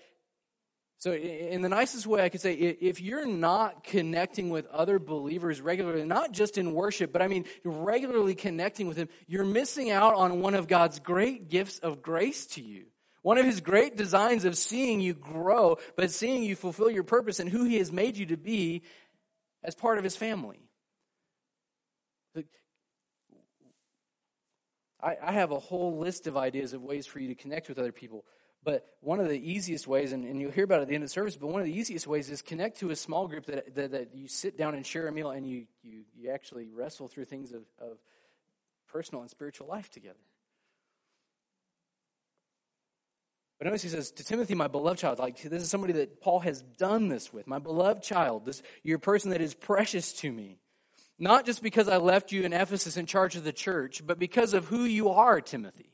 [0.99, 5.61] so, in the nicest way, I could say, if you're not connecting with other believers
[5.61, 10.15] regularly, not just in worship, but I mean regularly connecting with them, you're missing out
[10.15, 12.87] on one of God's great gifts of grace to you.
[13.21, 17.39] One of His great designs of seeing you grow, but seeing you fulfill your purpose
[17.39, 18.81] and who He has made you to be
[19.63, 20.59] as part of His family.
[25.01, 27.93] I have a whole list of ideas of ways for you to connect with other
[27.93, 28.25] people.
[28.63, 31.03] But one of the easiest ways, and, and you'll hear about it at the end
[31.03, 33.45] of the service, but one of the easiest ways is connect to a small group
[33.45, 36.69] that, that, that you sit down and share a meal and you, you, you actually
[36.69, 37.97] wrestle through things of, of
[38.91, 40.19] personal and spiritual life together.
[43.59, 46.39] But notice he says to Timothy, my beloved child, like this is somebody that Paul
[46.39, 47.45] has done this with.
[47.45, 50.59] My beloved child, this you're person that is precious to me.
[51.17, 54.53] Not just because I left you in Ephesus in charge of the church, but because
[54.53, 55.91] of who you are, Timothy.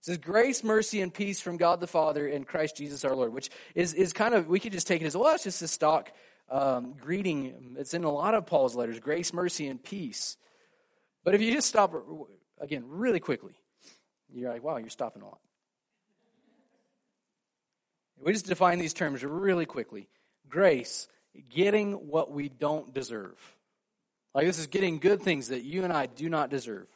[0.00, 3.32] It says, Grace, mercy, and peace from God the Father and Christ Jesus our Lord,
[3.32, 5.68] which is, is kind of, we could just take it as, well, that's just a
[5.68, 6.10] stock
[6.50, 7.76] um, greeting.
[7.78, 10.36] It's in a lot of Paul's letters grace, mercy, and peace.
[11.24, 11.94] But if you just stop,
[12.60, 13.54] again, really quickly,
[14.32, 15.40] you're like, wow, you're stopping a lot.
[18.20, 20.08] We just define these terms really quickly.
[20.48, 21.08] Grace,
[21.50, 23.36] getting what we don't deserve.
[24.34, 26.86] Like this is getting good things that you and I do not deserve.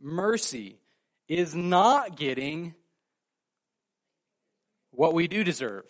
[0.00, 0.78] Mercy,
[1.28, 2.74] is not getting
[4.90, 5.84] what we do deserve.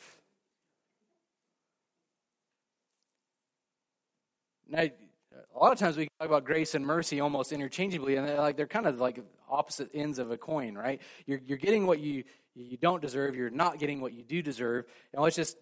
[4.68, 8.38] Now, a lot of times we talk about grace and mercy almost interchangeably, and they're
[8.38, 11.00] like they're kind of like opposite ends of a coin, right?
[11.26, 12.24] You're you're getting what you
[12.54, 13.34] you don't deserve.
[13.34, 14.84] You're not getting what you do deserve.
[15.12, 15.56] And let's just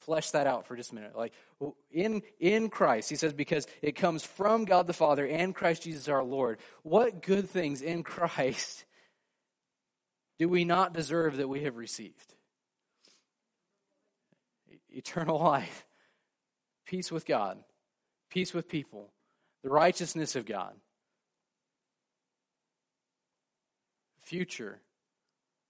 [0.00, 1.16] flesh that out for just a minute.
[1.16, 1.32] Like
[1.92, 6.08] in in Christ, he says, because it comes from God the Father and Christ Jesus
[6.08, 6.58] our Lord.
[6.82, 8.84] What good things in Christ
[10.42, 12.34] do we not deserve that we have received?
[14.90, 15.86] Eternal life,
[16.84, 17.58] peace with God,
[18.28, 19.12] peace with people,
[19.62, 20.74] the righteousness of God,
[24.18, 24.80] future,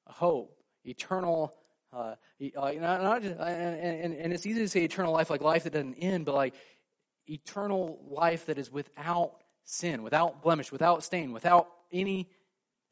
[0.06, 0.56] hope,
[0.86, 1.52] eternal.
[1.92, 5.64] Uh, not, not just, and, and, and it's easy to say eternal life, like life
[5.64, 6.54] that doesn't end, but like
[7.26, 12.30] eternal life that is without sin, without blemish, without stain, without any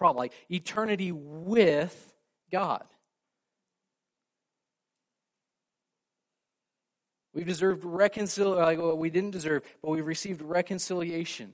[0.00, 2.14] problem, like eternity with
[2.50, 2.84] God.
[7.34, 11.52] We've deserved reconciliation, like we didn't deserve, but we've received reconciliation.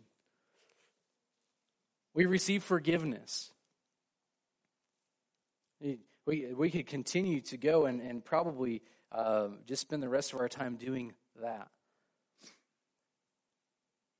[2.14, 3.50] We received forgiveness.
[5.80, 5.98] We,
[6.54, 8.80] we could continue to go and, and probably
[9.10, 11.68] uh, just spend the rest of our time doing that.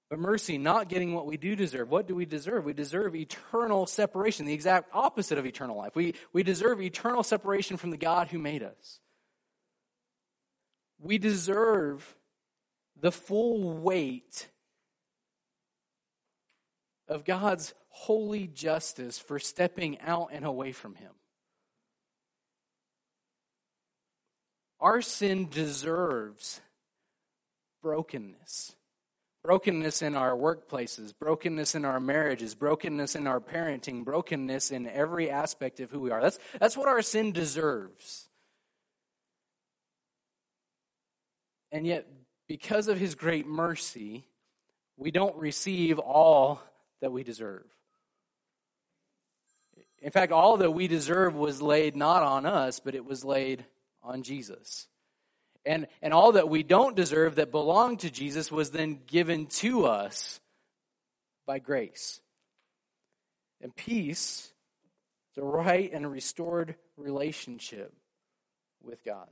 [0.09, 1.91] But mercy, not getting what we do deserve.
[1.91, 2.65] What do we deserve?
[2.65, 5.97] We deserve eternal separation, the exact opposite of eternal life.
[5.97, 9.01] We, we deserve eternal separation from the God who made us.
[11.01, 12.17] We deserve
[13.01, 14.49] the full weight
[17.09, 21.13] of God's holy justice for stepping out and away from Him.
[24.79, 26.61] Our sin deserves
[27.83, 28.77] brokenness.
[29.47, 35.31] Brokenness in our workplaces, brokenness in our marriages, brokenness in our parenting, brokenness in every
[35.31, 36.21] aspect of who we are.
[36.21, 38.29] That's, that's what our sin deserves.
[41.71, 42.09] And yet,
[42.49, 44.27] because of his great mercy,
[44.97, 46.61] we don't receive all
[47.01, 47.67] that we deserve.
[50.03, 53.65] In fact, all that we deserve was laid not on us, but it was laid
[54.03, 54.89] on Jesus.
[55.67, 59.85] And, and all that we don't deserve that belonged to Jesus was then given to
[59.85, 60.41] us
[61.45, 62.21] by grace.
[63.61, 64.53] And peace
[65.33, 67.93] is a right and restored relationship
[68.81, 69.29] with God.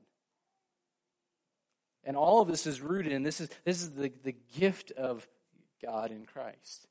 [2.03, 5.27] And all of this is rooted in this is this is the, the gift of
[5.83, 6.89] God in Christ.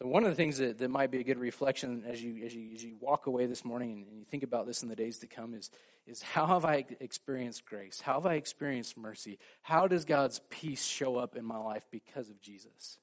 [0.00, 2.54] So one of the things that, that might be a good reflection as you, as
[2.54, 5.18] you, as you walk away this morning and, you think about this in the days
[5.18, 5.70] to come is,
[6.06, 8.00] is how have I experienced grace?
[8.00, 9.38] How have I experienced mercy?
[9.62, 12.98] How does God's peace show up in my life because of Jesus?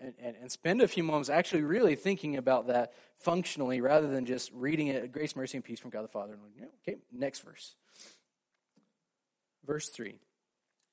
[0.00, 4.24] And, and, and, spend a few moments actually really thinking about that functionally rather than
[4.24, 6.38] just reading it grace, mercy, and peace from God the Father.
[6.88, 7.74] Okay, next verse.
[9.66, 10.18] Verse 3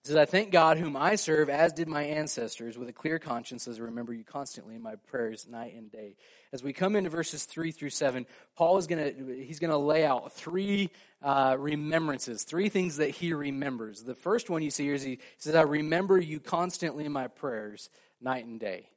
[0.03, 3.67] says, I thank God whom I serve, as did my ancestors, with a clear conscience,
[3.67, 6.15] as I remember you constantly in my prayers night and day.
[6.53, 10.05] As we come into verses three through seven, Paul is going to he's to lay
[10.05, 14.03] out three uh, remembrances, three things that he remembers.
[14.03, 17.27] The first one you see here is he says, "I remember you constantly in my
[17.27, 17.89] prayers
[18.21, 18.89] night and day."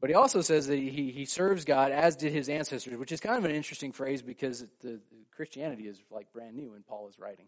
[0.00, 3.20] But he also says that he, he serves God as did his ancestors, which is
[3.20, 5.00] kind of an interesting phrase because the,
[5.34, 7.46] Christianity is like brand new when Paul is writing.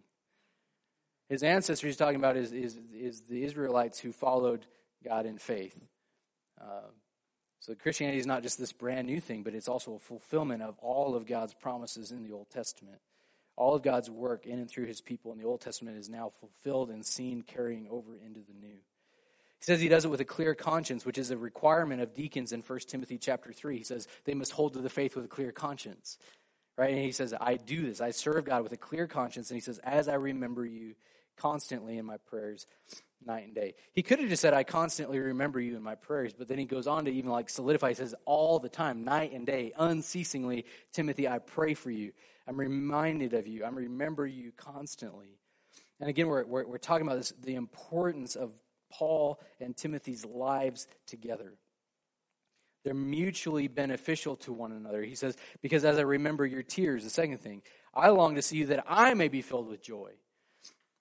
[1.28, 4.66] His ancestors he's talking about is, is, is the Israelites who followed
[5.04, 5.80] God in faith.
[6.60, 6.90] Uh,
[7.60, 10.76] so Christianity is not just this brand new thing, but it's also a fulfillment of
[10.80, 12.98] all of God's promises in the Old Testament.
[13.56, 16.30] All of God's work in and through his people in the Old Testament is now
[16.40, 18.78] fulfilled and seen carrying over into the new.
[19.60, 22.52] He says he does it with a clear conscience, which is a requirement of deacons
[22.52, 23.78] in 1 Timothy chapter 3.
[23.78, 26.18] He says they must hold to the faith with a clear conscience.
[26.78, 26.90] Right?
[26.90, 28.00] And he says, I do this.
[28.00, 29.50] I serve God with a clear conscience.
[29.50, 30.94] And he says, as I remember you
[31.36, 32.66] constantly in my prayers
[33.24, 33.74] night and day.
[33.92, 36.64] He could have just said, I constantly remember you in my prayers, but then he
[36.64, 37.90] goes on to even like solidify.
[37.90, 42.12] He says, all the time, night and day, unceasingly, Timothy, I pray for you.
[42.46, 43.64] I'm reminded of you.
[43.64, 45.38] I remember you constantly.
[46.00, 48.52] And again, we're, we're, we're talking about this, the importance of
[48.90, 51.54] Paul and Timothy's lives together.
[52.84, 55.02] They're mutually beneficial to one another.
[55.02, 57.62] He says, Because as I remember your tears, the second thing,
[57.94, 60.12] I long to see you that I may be filled with joy.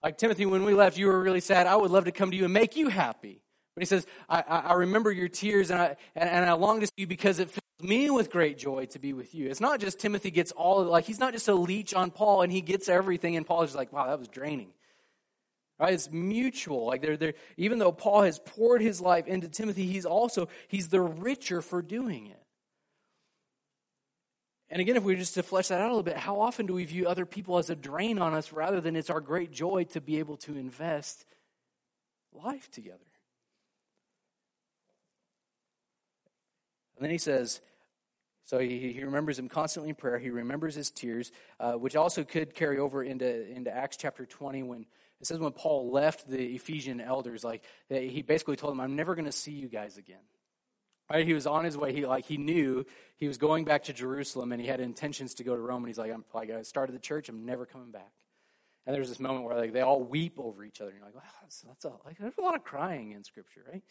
[0.04, 1.68] Like Timothy, when we left, you were really sad.
[1.68, 3.42] I would love to come to you and make you happy.
[3.76, 6.82] But he says, I, I, I remember your tears and I, and, and I long
[6.82, 9.50] to see you because it fills me with great joy to be with you.
[9.50, 12.52] It's not just Timothy gets all, like, he's not just a leech on Paul and
[12.52, 14.72] he gets everything, and Paul is like, wow, that was draining.
[15.80, 15.94] Right?
[15.94, 16.86] It's mutual.
[16.86, 20.90] Like they're, they're, even though Paul has poured his life into Timothy, he's also, he's
[20.90, 22.42] the richer for doing it.
[24.70, 26.66] And again, if we were just to flesh that out a little bit, how often
[26.66, 29.52] do we view other people as a drain on us rather than it's our great
[29.52, 31.26] joy to be able to invest
[32.34, 33.00] life together?
[36.98, 37.62] And then he says,
[38.44, 40.20] so he, he remembers him constantly in prayer.
[40.20, 44.64] He remembers his tears, uh, which also could carry over into, into Acts chapter 20
[44.64, 44.86] when
[45.22, 49.16] it says when Paul left the Ephesian elders, like he basically told them, I'm never
[49.16, 50.18] going to see you guys again.
[51.12, 51.26] Right?
[51.26, 51.92] He was on his way.
[51.92, 52.86] He like he knew
[53.18, 55.84] he was going back to Jerusalem, and he had intentions to go to Rome.
[55.84, 57.30] And he's like, I'm like I started the church.
[57.30, 58.12] I'm never coming back.
[58.86, 60.92] And there's this moment where like they all weep over each other.
[60.92, 63.62] And you're like, wow, that's, that's a, like there's a lot of crying in Scripture,
[63.72, 63.84] right?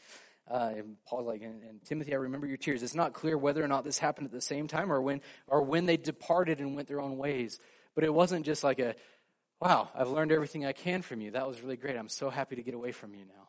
[0.51, 2.83] Uh, and Paul's like, and, and, Timothy, I remember your tears.
[2.83, 5.63] It's not clear whether or not this happened at the same time or when or
[5.63, 7.61] when they departed and went their own ways.
[7.95, 8.95] But it wasn't just like a,
[9.61, 11.33] wow, I've learned everything I can from you.
[11.33, 11.97] That was really great.
[11.97, 13.49] I'm so happy to get away from you now.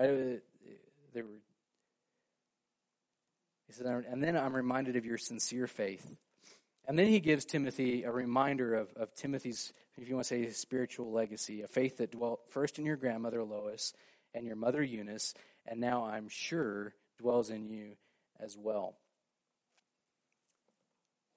[0.00, 0.10] Right?
[0.10, 0.38] Uh,
[1.14, 1.28] they were
[3.68, 6.16] he says, and then I'm reminded of your sincere faith.
[6.86, 10.50] And then he gives Timothy a reminder of, of Timothy's, if you want to say,
[10.52, 13.92] spiritual legacy, a faith that dwelt first in your grandmother Lois
[14.34, 15.34] and your mother Eunice,
[15.66, 17.96] and now I'm sure dwells in you
[18.40, 18.96] as well.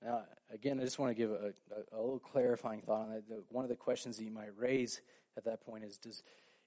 [0.04, 3.30] Now, again, I just want to give a, a, a little clarifying thought on that.
[3.30, 5.02] The, one of the questions that you might raise
[5.38, 6.24] at that point is does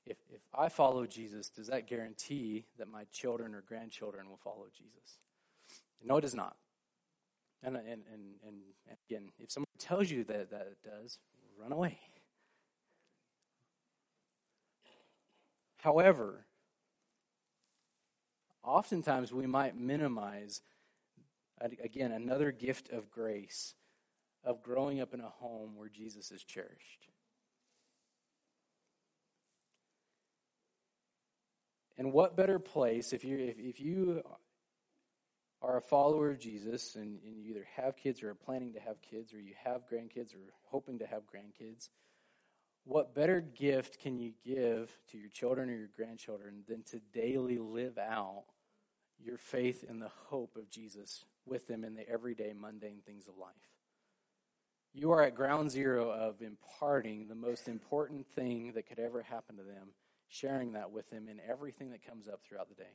[0.07, 4.66] if, if I follow Jesus, does that guarantee that my children or grandchildren will follow
[4.76, 5.18] Jesus?
[6.05, 6.57] No, it does not.
[7.62, 8.57] And, and, and, and
[9.09, 11.18] again, if someone tells you that, that it does,
[11.59, 11.99] run away.
[15.78, 16.45] However,
[18.62, 20.61] oftentimes we might minimize,
[21.82, 23.74] again, another gift of grace
[24.44, 27.08] of growing up in a home where Jesus is cherished.
[31.96, 34.22] And what better place if you if, if you
[35.62, 38.80] are a follower of Jesus and, and you either have kids or are planning to
[38.80, 41.88] have kids or you have grandkids or hoping to have grandkids,
[42.84, 47.58] what better gift can you give to your children or your grandchildren than to daily
[47.58, 48.44] live out
[49.18, 53.36] your faith in the hope of Jesus with them in the everyday mundane things of
[53.36, 53.53] life?
[54.92, 59.57] You are at ground zero of imparting the most important thing that could ever happen
[59.57, 59.88] to them
[60.28, 62.90] sharing that with them in everything that comes up throughout the day.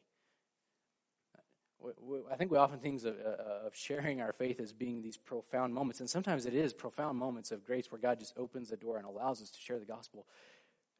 [2.30, 5.74] I think we often think of, uh, of sharing our faith as being these profound
[5.74, 8.98] moments, and sometimes it is profound moments of grace where God just opens the door
[8.98, 10.26] and allows us to share the gospel.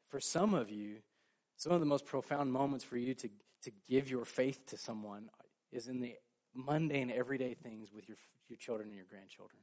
[0.08, 0.96] For some of you,
[1.58, 3.28] some of the most profound moments for you to,
[3.64, 5.28] to give your faith to someone
[5.70, 6.14] is in the
[6.54, 8.16] mundane, everyday things with your,
[8.48, 9.60] your children and your grandchildren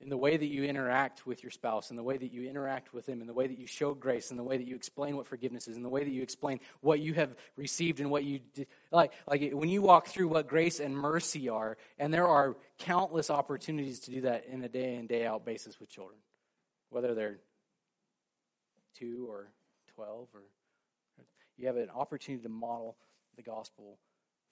[0.00, 2.92] in the way that you interact with your spouse, in the way that you interact
[2.92, 5.16] with them, in the way that you show grace, in the way that you explain
[5.16, 8.22] what forgiveness is, in the way that you explain what you have received and what
[8.22, 8.66] you did.
[8.90, 13.30] Like, like when you walk through what grace and mercy are, and there are countless
[13.30, 16.18] opportunities to do that in a day in, day out basis with children,
[16.90, 17.38] whether they're
[18.98, 19.50] two or
[19.94, 20.42] 12, or
[21.56, 22.98] you have an opportunity to model
[23.36, 23.98] the gospel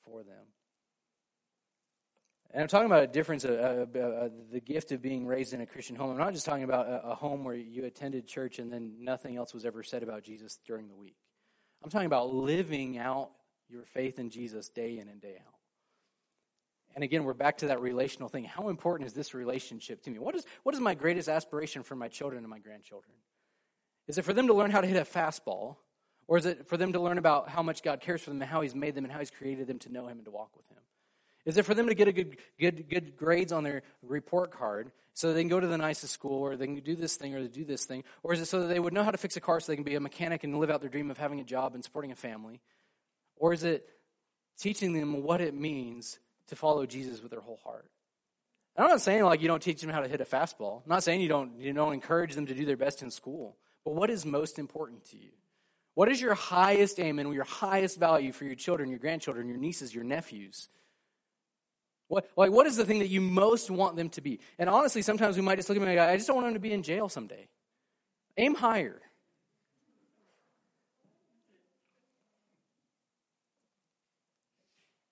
[0.05, 0.47] for them.
[2.55, 5.61] And I'm talking about a difference, uh, uh, uh, the gift of being raised in
[5.61, 6.13] a Christian home.
[6.13, 9.37] I'm not just talking about a, a, home where you attended church and then nothing
[9.37, 11.17] else was ever said about Jesus during the week.
[11.83, 13.31] I'm talking about living out
[13.69, 15.55] your faith in Jesus day in and day out.
[16.95, 18.45] And again, we're back to that relational thing.
[18.45, 20.21] How important is this relationship to me?
[20.21, 23.17] What is, what is my greatest aspiration for my children and my grandchildren?
[24.07, 25.77] Is it for them to learn how to hit a fastball?
[26.27, 28.51] Or is it for them to learn about how much God cares for them and
[28.51, 30.57] how He's made them and how He's created them to know Him and to walk
[30.57, 30.83] with Him?
[31.45, 34.91] Is it for them to get a good, good, good grades on their report card
[35.13, 37.43] so they can go to the nicest school or they can do this thing or
[37.43, 38.03] they do this thing?
[38.23, 39.77] Or is it so that they would know how to fix a car so they
[39.77, 42.13] can be a mechanic and live out their dream of having a job and supporting
[42.13, 42.61] a family?
[43.37, 43.87] Or is it
[44.59, 46.19] teaching them what it means
[46.49, 47.91] to follow Jesus with their whole heart?
[48.77, 50.83] I'm not saying like you don't teach them how to hit a fastball.
[50.85, 53.57] I'm not saying you don't you don't encourage them to do their best in school.
[53.85, 55.31] But what is most important to you?
[55.95, 59.59] What is your highest aim and your highest value for your children, your grandchildren, your
[59.59, 60.69] nieces, your nephews?
[62.09, 64.41] What, like, what is the thing that you most want them to be?
[64.59, 66.47] And honestly, sometimes we might just look at them and go, I just don't want
[66.47, 67.49] them to be in jail someday.
[68.37, 69.01] Aim higher.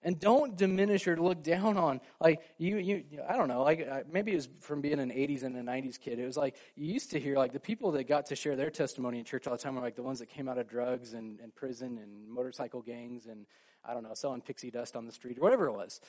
[0.04, 2.78] And don't diminish or look down on like you.
[2.78, 3.62] You I don't know.
[3.62, 6.18] Like uh, maybe it was from being an '80s and a '90s kid.
[6.18, 8.70] It was like you used to hear like the people that got to share their
[8.70, 11.14] testimony in church all the time were like the ones that came out of drugs
[11.14, 13.46] and, and prison and motorcycle gangs and
[13.84, 16.00] I don't know selling pixie dust on the street or whatever it was.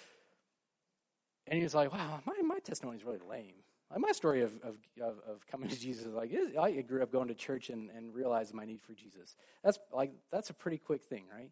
[1.48, 3.56] And he was like, wow, my, my testimony is really lame.
[3.92, 7.12] Like my story of, of, of, of coming to Jesus is like, I grew up
[7.12, 9.36] going to church and, and realized my need for Jesus.
[9.64, 11.52] That's like, that's a pretty quick thing, right?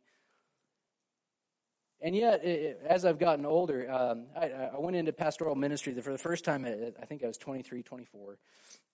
[2.01, 6.11] And yet, it, as I've gotten older, um, I, I, went into pastoral ministry for
[6.11, 8.37] the first time, I think I was 23, 24.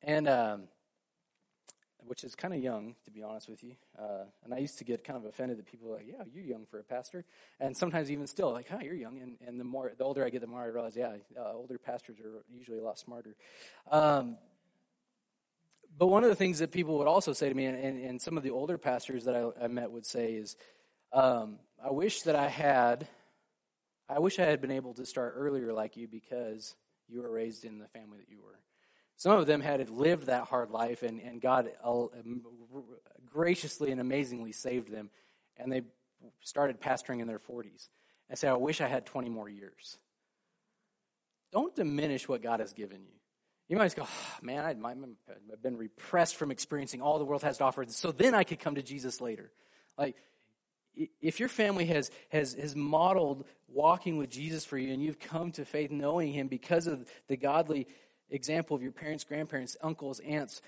[0.03, 0.63] And um,
[2.07, 3.75] which is kind of young, to be honest with you.
[3.97, 6.43] Uh, and I used to get kind of offended that people were like, yeah, you're
[6.43, 7.25] young for a pastor.
[7.59, 9.19] And sometimes even still, like, oh, you're young.
[9.19, 11.77] And, and the more, the older I get, the more I realize, yeah, uh, older
[11.77, 13.35] pastors are usually a lot smarter.
[13.91, 14.37] Um,
[15.97, 18.21] but one of the things that people would also say to me, and, and, and
[18.21, 20.55] some of the older pastors that I, I met would say is,
[21.13, 23.07] um, I wish that I had,
[24.09, 26.75] I wish I had been able to start earlier like you because
[27.07, 28.59] you were raised in the family that you were.
[29.15, 32.05] Some of them had lived that hard life, and, and God uh,
[33.25, 35.09] graciously and amazingly saved them,
[35.57, 35.81] and they
[36.41, 37.89] started pastoring in their 40s.
[38.29, 39.97] And say, I wish I had 20 more years.
[41.53, 43.13] Don't diminish what God has given you.
[43.69, 44.89] You might go, oh, man, I,
[45.49, 48.59] have been repressed from experiencing all the world has to offer, so then I could
[48.59, 49.51] come to Jesus later.
[49.97, 50.15] Like,
[51.21, 55.51] if your family has, has, has modeled walking with Jesus for you and you've come
[55.53, 57.87] to faith knowing him because of the godly
[58.29, 60.61] example of your parents, grandparents, uncles, aunts,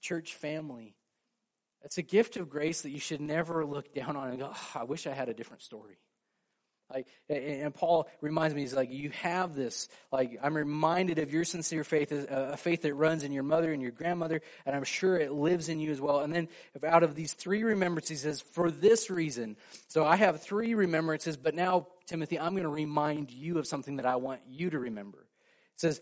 [0.00, 0.94] church family.
[1.82, 4.70] It's a gift of grace that you should never look down on and go, oh,
[4.74, 5.98] I wish I had a different story.
[6.92, 9.88] Like, and Paul reminds me, he's like, you have this.
[10.12, 13.72] Like, I'm reminded of your sincere faith, uh, a faith that runs in your mother
[13.72, 16.20] and your grandmother, and I'm sure it lives in you as well.
[16.20, 16.48] And then,
[16.84, 19.56] out of these three remembrances, says, for this reason.
[19.88, 23.96] So I have three remembrances, but now, Timothy, I'm going to remind you of something
[23.96, 25.18] that I want you to remember.
[25.18, 26.00] It says,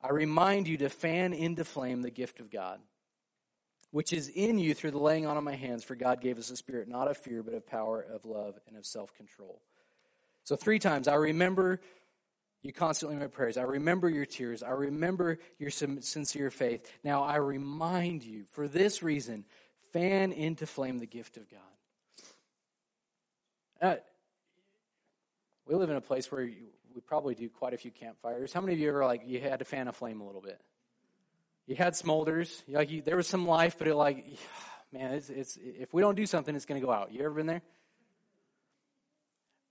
[0.00, 2.78] I remind you to fan into flame the gift of God,
[3.90, 6.50] which is in you through the laying on of my hands, for God gave us
[6.50, 9.60] a spirit not of fear, but of power, of love, and of self control.
[10.50, 11.80] So, three times, I remember
[12.64, 13.56] you constantly in my prayers.
[13.56, 14.64] I remember your tears.
[14.64, 16.90] I remember your sincere faith.
[17.04, 19.44] Now, I remind you, for this reason,
[19.92, 21.60] fan into flame the gift of God.
[23.80, 23.96] Uh,
[25.68, 28.52] we live in a place where you, we probably do quite a few campfires.
[28.52, 30.60] How many of you ever like you had to fan a flame a little bit?
[31.68, 32.60] You had smolders.
[32.66, 34.26] Like you, there was some life, but it like,
[34.92, 37.12] man, it's, it's if we don't do something, it's going to go out.
[37.12, 37.62] You ever been there?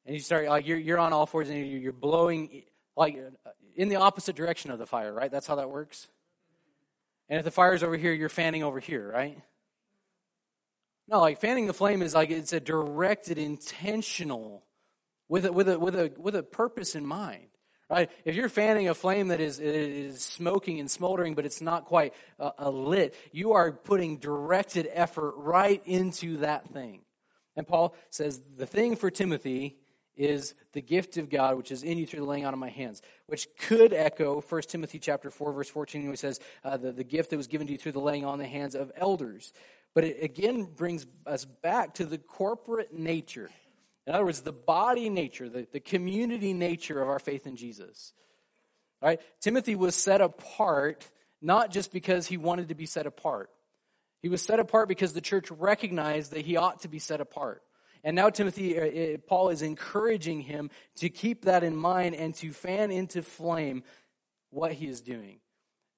[0.06, 2.64] And you start like you're you're on all fours and you're blowing
[2.95, 3.18] like
[3.76, 5.32] in the opposite direction of the fire, right?
[5.32, 6.08] That's how that works.
[7.30, 9.38] And if the fire's over here, you're fanning over here, right?
[11.08, 14.66] No, like fanning the flame is like it's a directed, intentional,
[15.28, 17.47] with a, with a with a with a purpose in mind,
[17.89, 18.12] right?
[18.26, 22.14] If you're fanning a flame that is is smoking and smoldering, but it's not quite
[22.39, 27.02] uh, a lit, you are putting directed effort right into that thing.
[27.56, 29.78] And Paul says the thing for Timothy
[30.20, 32.70] is the gift of God which is in you through the laying on of my
[32.70, 36.91] hands, which could echo 1 Timothy chapter 4, verse 14, where he says, uh, the,
[36.91, 39.53] the gift that was given to you through the laying on the hands of elders.
[39.95, 43.49] But it again brings us back to the corporate nature.
[44.05, 48.13] In other words, the body nature, the, the community nature of our faith in Jesus.
[49.01, 49.22] All right?
[49.39, 51.07] Timothy was set apart
[51.41, 53.49] not just because he wanted to be set apart.
[54.22, 57.63] He was set apart because the church recognized that he ought to be set apart.
[58.04, 62.34] And now Timothy, uh, uh, Paul is encouraging him to keep that in mind and
[62.36, 63.84] to fan into flame
[64.52, 65.39] what he is doing.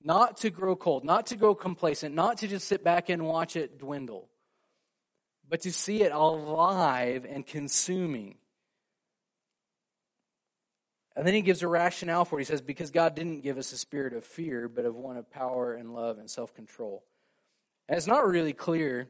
[0.04, 3.56] Not to grow cold, not to grow complacent, not to just sit back and watch
[3.56, 4.30] it dwindle,
[5.48, 8.38] but to see it alive and consuming.
[11.16, 12.44] And then he gives a rationale for it.
[12.44, 15.30] He says, Because God didn't give us a spirit of fear, but of one of
[15.30, 17.04] power and love and self control.
[17.88, 19.08] And it's not really clear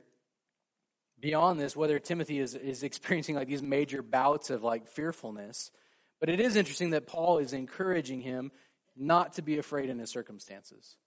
[1.22, 5.72] beyond this whether Timothy is, is experiencing like these major bouts of like fearfulness.
[6.19, 8.51] But it is interesting that Paul is encouraging him
[8.95, 10.97] not to be afraid in his circumstances.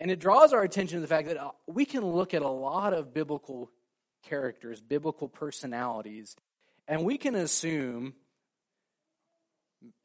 [0.00, 2.48] And it draws our attention to the fact that uh, we can look at a
[2.48, 3.70] lot of biblical
[4.22, 6.36] characters, biblical personalities,
[6.88, 8.14] and we can assume,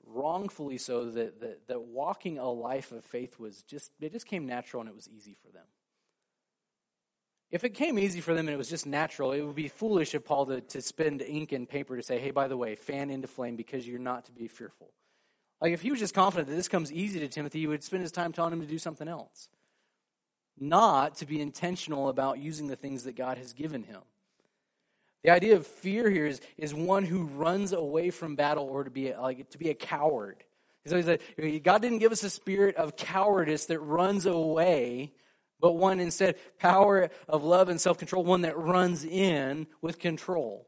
[0.05, 4.45] wrongfully so, that, that, that walking a life of faith was just, it just came
[4.45, 5.65] natural and it was easy for them.
[7.51, 10.13] If it came easy for them and it was just natural, it would be foolish
[10.13, 13.09] of Paul to, to spend ink and paper to say, hey, by the way, fan
[13.09, 14.91] into flame because you're not to be fearful.
[15.59, 18.03] Like if he was just confident that this comes easy to Timothy, he would spend
[18.03, 19.49] his time telling him to do something else.
[20.59, 24.01] Not to be intentional about using the things that God has given him.
[25.23, 28.91] The idea of fear here is, is one who runs away from battle or to
[28.91, 30.43] be a, like to be a coward.
[30.85, 31.21] So he said,
[31.63, 35.13] God didn't give us a spirit of cowardice that runs away
[35.59, 40.67] but one instead, power of love and self control, one that runs in with control.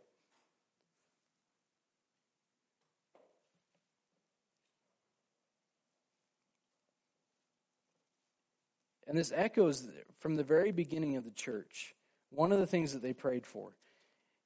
[9.08, 9.90] And this echoes
[10.20, 11.94] from the very beginning of the church.
[12.30, 13.76] One of the things that they prayed for.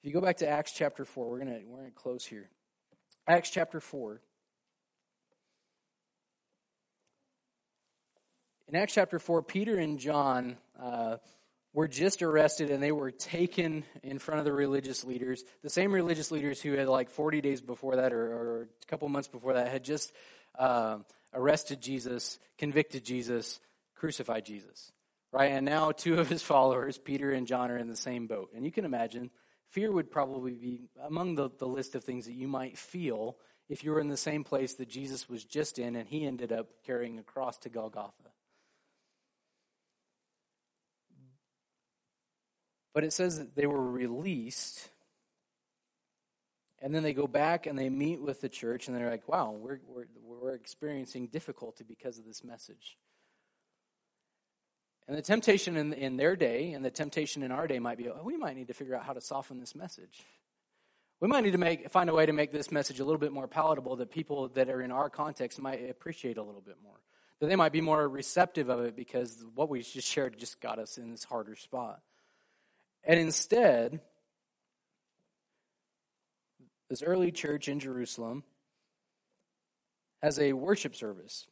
[0.02, 2.50] If you go back to Acts chapter 4, we're going we're going to close here.
[3.28, 4.22] Acts chapter 4.
[8.68, 11.18] In Acts chapter 4, Peter and John uh,
[11.72, 15.44] were just arrested and they were taken in front of the religious leaders.
[15.62, 19.08] The same religious leaders who had, like 40 days before that or, or a couple
[19.08, 20.12] months before that, had just
[20.58, 20.98] uh,
[21.32, 23.60] arrested Jesus, convicted Jesus,
[23.94, 24.92] crucified Jesus.
[25.32, 25.52] Right?
[25.52, 28.50] And now two of his followers, Peter and John, are in the same boat.
[28.56, 29.30] And you can imagine,
[29.70, 33.38] fear would probably be among the, the list of things that you might feel
[33.70, 36.52] if you were in the same place that Jesus was just in and he ended
[36.52, 38.32] up carrying a cross to Golgotha.
[42.96, 44.90] But it says that they were released.
[46.82, 49.52] And then they go back and they meet with the church, and they're like, wow,
[49.52, 52.98] we're, we're, we're experiencing difficulty because of this message.
[55.08, 58.08] And the temptation in, in their day and the temptation in our day might be,
[58.10, 60.24] oh, we might need to figure out how to soften this message.
[61.20, 63.32] We might need to make, find a way to make this message a little bit
[63.32, 67.00] more palatable that people that are in our context might appreciate a little bit more.
[67.40, 70.80] That they might be more receptive of it because what we just shared just got
[70.80, 72.00] us in this harder spot.
[73.06, 74.02] And instead,
[76.90, 78.44] this early church in Jerusalem
[80.22, 81.46] has a worship service.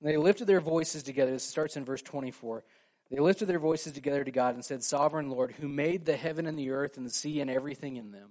[0.00, 1.32] They lifted their voices together.
[1.32, 2.64] This starts in verse 24.
[3.10, 6.46] They lifted their voices together to God and said, Sovereign Lord, who made the heaven
[6.46, 8.30] and the earth and the sea and everything in them,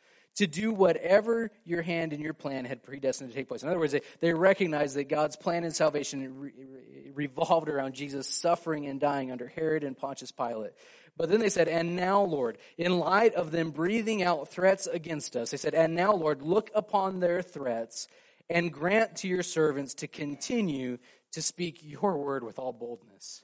[0.35, 3.63] to do whatever your hand and your plan had predestined to take place.
[3.63, 7.93] In other words, they, they recognized that God's plan in salvation re, re, revolved around
[7.93, 10.71] Jesus suffering and dying under Herod and Pontius Pilate.
[11.17, 15.35] But then they said, And now, Lord, in light of them breathing out threats against
[15.35, 18.07] us, they said, And now, Lord, look upon their threats
[18.49, 20.97] and grant to your servants to continue
[21.33, 23.43] to speak your word with all boldness.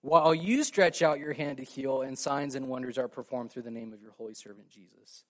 [0.00, 3.62] While you stretch out your hand to heal, and signs and wonders are performed through
[3.62, 5.24] the name of your holy servant Jesus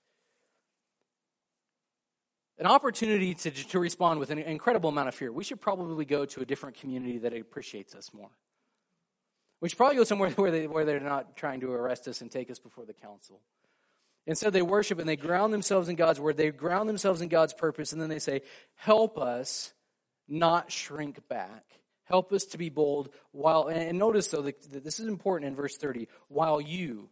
[2.62, 5.32] an opportunity to, to respond with an incredible amount of fear.
[5.32, 8.30] We should probably go to a different community that appreciates us more.
[9.60, 12.30] We should probably go somewhere where, they, where they're not trying to arrest us and
[12.30, 13.40] take us before the council.
[14.28, 16.36] Instead, they worship and they ground themselves in God's word.
[16.36, 18.42] They ground themselves in God's purpose, and then they say,
[18.76, 19.72] Help us
[20.28, 21.64] not shrink back.
[22.04, 25.76] Help us to be bold while, and notice though, that this is important in verse
[25.76, 27.08] 30, while you,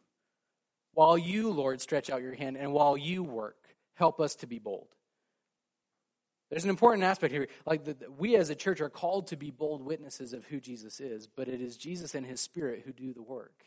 [0.94, 3.57] while you, Lord, stretch out your hand, and while you work,
[3.94, 4.86] help us to be bold.
[6.51, 7.46] There's an important aspect here.
[7.64, 11.01] Like, the, we as a church are called to be bold witnesses of who Jesus
[11.01, 13.64] is, but it is Jesus and his Spirit who do the work.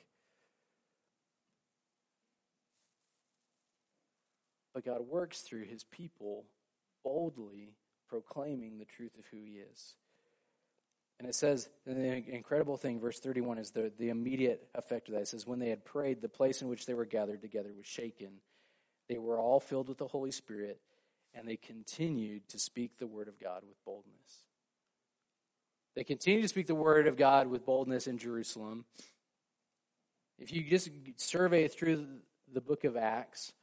[4.73, 6.45] But God works through his people
[7.03, 7.73] boldly
[8.09, 9.93] proclaiming the truth of who he is.
[11.19, 11.93] And it says, the
[12.27, 15.21] incredible thing, verse 31 is the, the immediate effect of that.
[15.21, 17.86] It says, When they had prayed, the place in which they were gathered together was
[17.86, 18.39] shaken.
[19.07, 20.81] They were all filled with the Holy Spirit
[21.34, 24.43] and they continued to speak the word of God with boldness.
[25.95, 28.86] They continued to speak the word of God with boldness in Jerusalem.
[30.39, 32.07] If you just survey through
[32.51, 33.53] the book of Acts,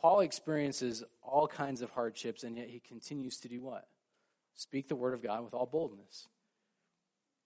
[0.00, 3.86] Paul experiences all kinds of hardships, and yet he continues to do what?
[4.54, 6.28] Speak the word of God with all boldness.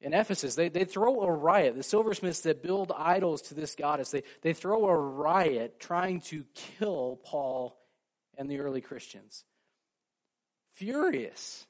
[0.00, 1.76] In Ephesus, they, they throw a riot.
[1.76, 6.44] The silversmiths that build idols to this goddess, they, they throw a riot trying to
[6.54, 7.78] kill Paul
[8.36, 9.44] and the early Christians
[10.74, 11.66] furious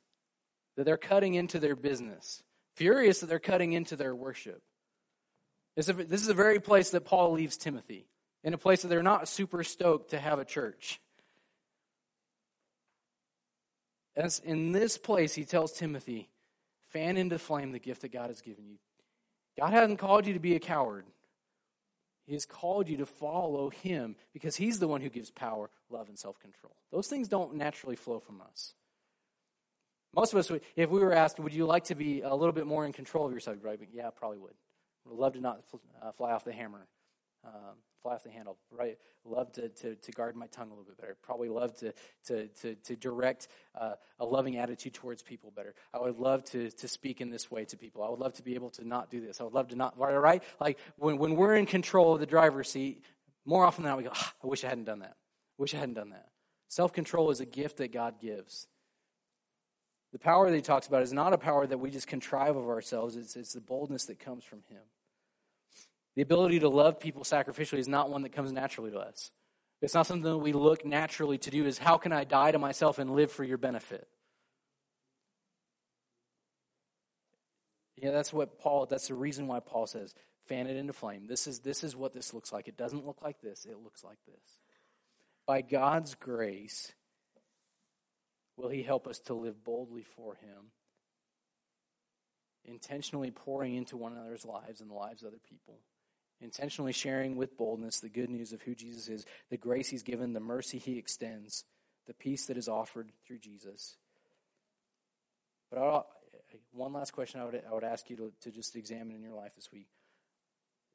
[0.76, 2.42] that they're cutting into their business,
[2.76, 4.62] furious that they're cutting into their worship.
[5.76, 8.06] This is the very place that Paul leaves Timothy,
[8.44, 11.00] in a place that they're not super stoked to have a church.
[14.14, 16.28] As in this place, he tells Timothy,
[16.88, 18.76] fan into flame the gift that God has given you.
[19.58, 21.04] God hasn't called you to be a coward.
[22.26, 26.08] He has called you to follow him because he's the one who gives power, love,
[26.08, 26.76] and self control.
[26.92, 28.74] Those things don't naturally flow from us.
[30.14, 32.66] Most of us, if we were asked, would you like to be a little bit
[32.66, 33.58] more in control of yourself?
[33.62, 33.80] Right?
[33.92, 34.54] Yeah, probably would.
[35.06, 35.62] Would love to not
[36.00, 36.86] uh, fly off the hammer,
[37.44, 38.58] um, fly off the handle.
[38.70, 38.98] Right?
[39.24, 41.16] Love to, to, to guard my tongue a little bit better.
[41.22, 41.94] Probably love to,
[42.26, 45.74] to, to, to direct uh, a loving attitude towards people better.
[45.94, 48.02] I would love to, to speak in this way to people.
[48.02, 49.40] I would love to be able to not do this.
[49.40, 50.42] I would love to not, right?
[50.60, 53.02] Like when, when we're in control of the driver's seat,
[53.44, 55.16] more often than not, we go, ah, I wish I hadn't done that.
[55.58, 56.28] Wish I hadn't done that.
[56.68, 58.66] Self control is a gift that God gives.
[60.12, 62.68] The power that he talks about is not a power that we just contrive of
[62.68, 64.82] ourselves, it's, it's the boldness that comes from him.
[66.16, 69.30] The ability to love people sacrificially is not one that comes naturally to us.
[69.80, 72.58] It's not something that we look naturally to do, is how can I die to
[72.58, 74.06] myself and live for your benefit?
[77.96, 80.14] Yeah, that's what Paul, that's the reason why Paul says,
[80.46, 81.26] fan it into flame.
[81.26, 82.68] This is, this is what this looks like.
[82.68, 84.58] It doesn't look like this, it looks like this.
[85.46, 86.92] By God's grace,
[88.62, 90.70] Will He help us to live boldly for Him,
[92.64, 95.80] intentionally pouring into one another's lives and the lives of other people,
[96.40, 100.32] intentionally sharing with boldness the good news of who Jesus is, the grace He's given,
[100.32, 101.64] the mercy He extends,
[102.06, 103.96] the peace that is offered through Jesus.
[105.68, 106.06] But I'll,
[106.70, 109.34] one last question I would, I would ask you to, to just examine in your
[109.34, 109.88] life this week.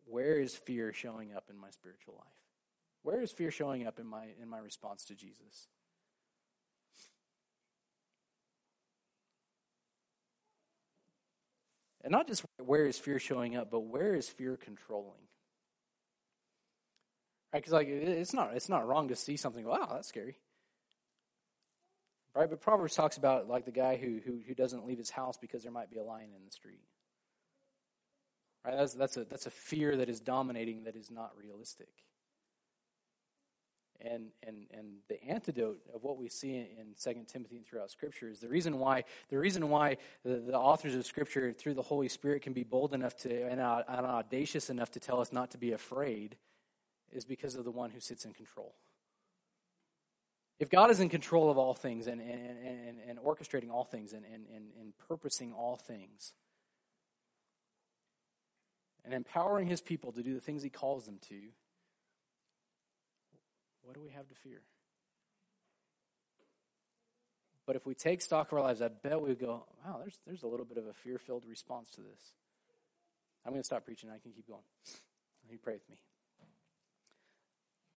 [0.06, 2.28] Where is fear showing up in my spiritual life?
[3.04, 5.68] Where is fear showing up in my in my response to Jesus?
[12.08, 15.28] And not just where is fear showing up, but where is fear controlling?
[17.52, 17.62] Right?
[17.62, 19.66] Because like it's not it's not wrong to see something.
[19.66, 20.38] Wow, that's scary.
[22.34, 22.50] Right?
[22.50, 25.64] But Proverbs talks about like the guy who who who doesn't leave his house because
[25.64, 26.80] there might be a lion in the street.
[28.64, 28.78] Right?
[28.78, 31.90] That's, that's, a, that's a fear that is dominating that is not realistic.
[34.00, 37.90] And, and, and the antidote of what we see in, Second 2 Timothy and throughout
[37.90, 41.82] Scripture is the reason why, the reason why the, the authors of Scripture, through the
[41.82, 45.34] Holy Spirit, can be bold enough to and, uh, and audacious enough to tell us
[45.34, 46.38] not to be afraid
[47.12, 48.76] is because of the one who sits in control.
[50.60, 54.14] If God is in control of all things and, and, and, and orchestrating all things
[54.14, 56.34] and, and, and, and purposing all things,
[59.06, 61.36] and empowering his people to do the things he calls them to,
[63.88, 64.60] what do we have to fear?
[67.66, 70.44] But if we take stock of our lives, I bet we go, wow, there's, there's
[70.44, 72.34] a little bit of a fear filled response to this.
[73.46, 74.10] I'm going to stop preaching.
[74.10, 74.62] I can keep going.
[75.50, 75.96] You pray with me.